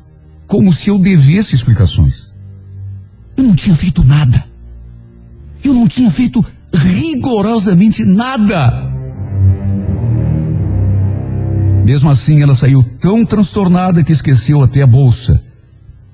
[0.46, 2.32] como se eu devesse explicações.
[3.36, 4.46] Eu não tinha feito nada.
[5.64, 8.95] Eu não tinha feito rigorosamente nada.
[11.86, 15.46] Mesmo assim, ela saiu tão transtornada que esqueceu até a bolsa,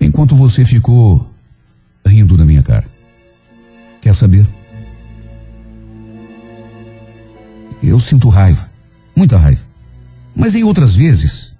[0.01, 1.33] enquanto você ficou
[2.05, 2.85] rindo da minha cara.
[4.01, 4.45] Quer saber?
[7.81, 8.69] Eu sinto raiva,
[9.15, 9.61] muita raiva.
[10.35, 11.55] Mas em outras vezes,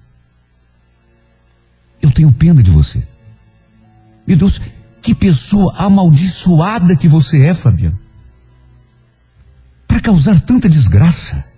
[2.02, 3.02] eu tenho pena de você.
[4.28, 4.60] Meu Deus,
[5.02, 7.98] que pessoa amaldiçoada que você é, Fabiano.
[9.88, 11.51] Para causar tanta desgraça.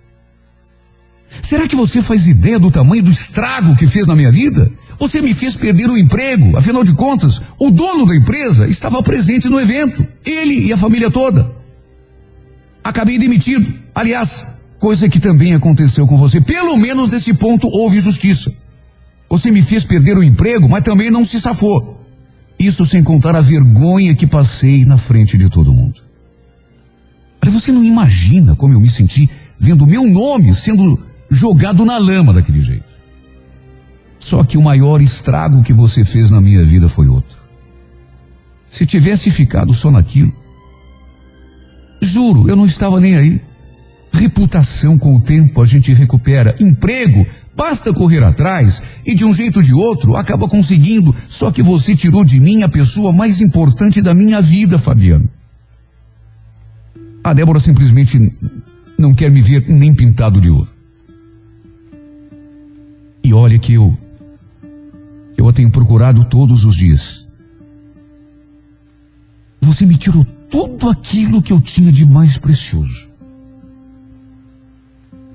[1.42, 4.70] Será que você faz ideia do tamanho do estrago que fez na minha vida?
[4.98, 9.48] Você me fez perder o emprego, afinal de contas, o dono da empresa estava presente
[9.48, 11.50] no evento, ele e a família toda.
[12.82, 13.72] Acabei demitido.
[13.94, 14.46] Aliás,
[14.78, 16.40] coisa que também aconteceu com você.
[16.40, 18.52] Pelo menos nesse ponto houve justiça.
[19.28, 22.00] Você me fez perder o emprego, mas também não se safou.
[22.58, 26.00] Isso sem contar a vergonha que passei na frente de todo mundo.
[27.42, 29.28] Olha, você não imagina como eu me senti
[29.58, 31.02] vendo meu nome sendo
[31.34, 32.94] jogado na lama daquele jeito.
[34.18, 37.36] Só que o maior estrago que você fez na minha vida foi outro.
[38.70, 40.32] Se tivesse ficado só naquilo,
[42.00, 43.40] juro, eu não estava nem aí.
[44.12, 46.56] Reputação com o tempo a gente recupera.
[46.58, 47.26] Emprego,
[47.56, 51.14] basta correr atrás e de um jeito ou de outro acaba conseguindo.
[51.28, 55.28] Só que você tirou de mim a pessoa mais importante da minha vida, Fabiano.
[57.22, 58.32] A Débora simplesmente
[58.98, 60.73] não quer me ver nem pintado de ouro.
[63.24, 63.96] E olha que eu,
[65.34, 67.26] eu a tenho procurado todos os dias.
[69.62, 73.08] Você me tirou tudo aquilo que eu tinha de mais precioso.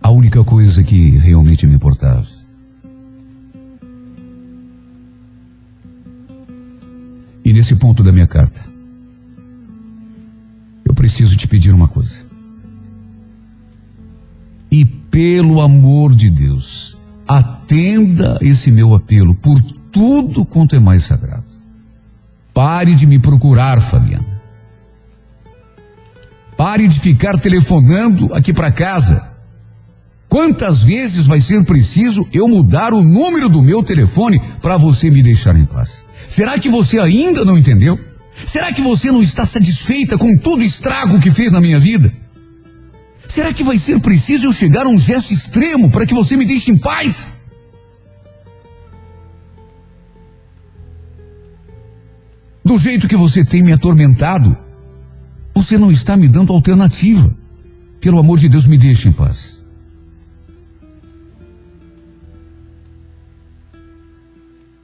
[0.04, 2.28] A única coisa que realmente me importava.
[7.44, 8.64] E nesse ponto da minha carta,
[10.86, 12.22] eu preciso te pedir uma coisa.
[14.72, 16.99] E pelo amor de Deus,
[17.30, 19.62] atenda esse meu apelo por
[19.92, 21.44] tudo quanto é mais sagrado.
[22.52, 24.26] Pare de me procurar, Fabiano.
[26.58, 29.30] Pare de ficar telefonando aqui para casa.
[30.28, 35.22] Quantas vezes vai ser preciso eu mudar o número do meu telefone para você me
[35.22, 36.04] deixar em paz?
[36.28, 38.00] Será que você ainda não entendeu?
[38.46, 42.12] Será que você não está satisfeita com todo o estrago que fez na minha vida?
[43.30, 46.46] Será que vai ser preciso eu chegar a um gesto extremo para que você me
[46.46, 47.32] deixe em paz?
[52.66, 54.58] Do jeito que você tem me atormentado,
[55.54, 57.32] você não está me dando alternativa.
[58.02, 59.60] Pelo amor de Deus, me deixe em paz.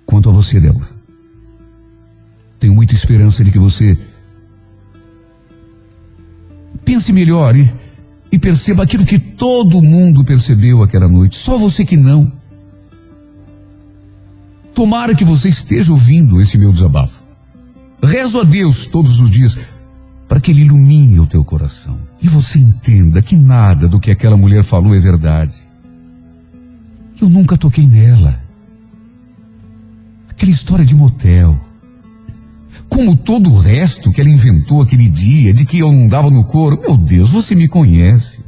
[0.06, 0.90] Quanto a você, Débora,
[2.60, 3.98] tenho muita esperança de que você
[6.84, 7.85] pense melhor e,
[8.36, 12.30] e perceba aquilo que todo mundo percebeu aquela noite, só você que não.
[14.74, 17.24] Tomara que você esteja ouvindo esse meu desabafo.
[18.04, 19.58] Rezo a Deus todos os dias
[20.28, 24.36] para que Ele ilumine o teu coração e você entenda que nada do que aquela
[24.36, 25.56] mulher falou é verdade.
[27.22, 28.38] Eu nunca toquei nela.
[30.30, 31.58] Aquela história de motel.
[32.90, 36.44] Como todo o resto que ela inventou aquele dia, de que eu não dava no
[36.44, 36.80] couro.
[36.80, 38.44] Meu Deus, você me conhece.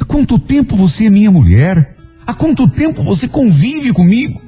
[0.00, 1.96] Há quanto tempo você é minha mulher?
[2.26, 4.40] Há quanto tempo você convive comigo?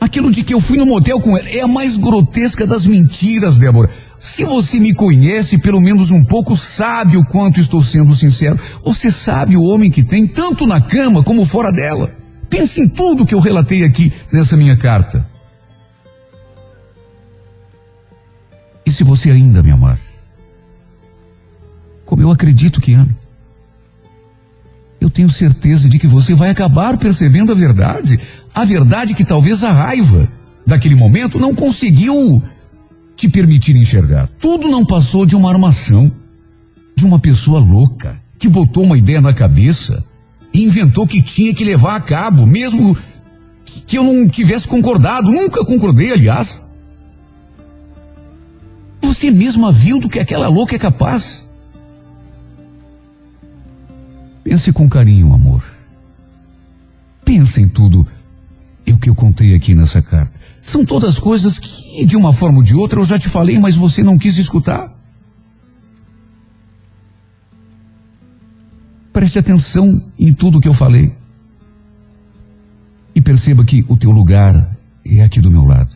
[0.00, 3.58] Aquilo de que eu fui no motel com ela é a mais grotesca das mentiras,
[3.58, 3.90] Débora.
[4.18, 8.58] Se você me conhece pelo menos um pouco, sabe o quanto estou sendo sincero.
[8.84, 12.23] Você sabe o homem que tem, tanto na cama como fora dela.
[12.56, 15.28] Pense em tudo que eu relatei aqui nessa minha carta.
[18.86, 19.98] E se você ainda me amar,
[22.04, 23.12] como eu acredito que ame,
[25.00, 28.20] eu tenho certeza de que você vai acabar percebendo a verdade.
[28.54, 30.28] A verdade que talvez a raiva
[30.64, 32.40] daquele momento não conseguiu
[33.16, 34.28] te permitir enxergar.
[34.38, 36.08] Tudo não passou de uma armação,
[36.94, 40.04] de uma pessoa louca que botou uma ideia na cabeça
[40.62, 42.96] inventou que tinha que levar a cabo, mesmo
[43.86, 45.30] que eu não tivesse concordado.
[45.30, 46.62] Nunca concordei, aliás.
[49.02, 51.44] Você mesma viu do que aquela louca é capaz.
[54.42, 55.64] Pense com carinho, amor.
[57.24, 58.06] Pense em tudo
[59.04, 60.40] que eu contei aqui nessa carta.
[60.62, 63.76] São todas coisas que, de uma forma ou de outra, eu já te falei, mas
[63.76, 64.90] você não quis escutar.
[69.14, 71.16] Preste atenção em tudo que eu falei.
[73.14, 75.94] E perceba que o teu lugar é aqui do meu lado.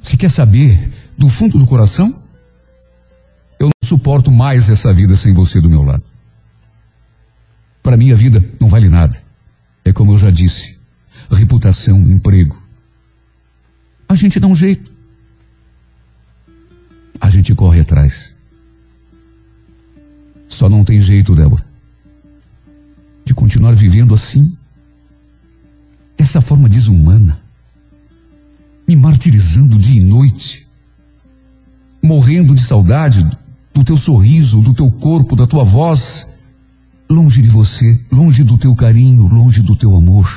[0.00, 2.20] Se quer saber do fundo do coração,
[3.60, 6.02] eu não suporto mais essa vida sem você do meu lado.
[7.84, 9.22] Para mim a vida não vale nada.
[9.84, 10.76] É como eu já disse,
[11.30, 12.60] reputação, emprego.
[14.08, 14.92] A gente dá um jeito.
[17.20, 18.37] A gente corre atrás.
[20.58, 21.64] Só não tem jeito, Débora,
[23.24, 24.56] de continuar vivendo assim,
[26.16, 27.40] dessa forma desumana,
[28.84, 30.66] me martirizando dia e noite,
[32.02, 33.24] morrendo de saudade
[33.72, 36.28] do teu sorriso, do teu corpo, da tua voz,
[37.08, 40.28] longe de você, longe do teu carinho, longe do teu amor.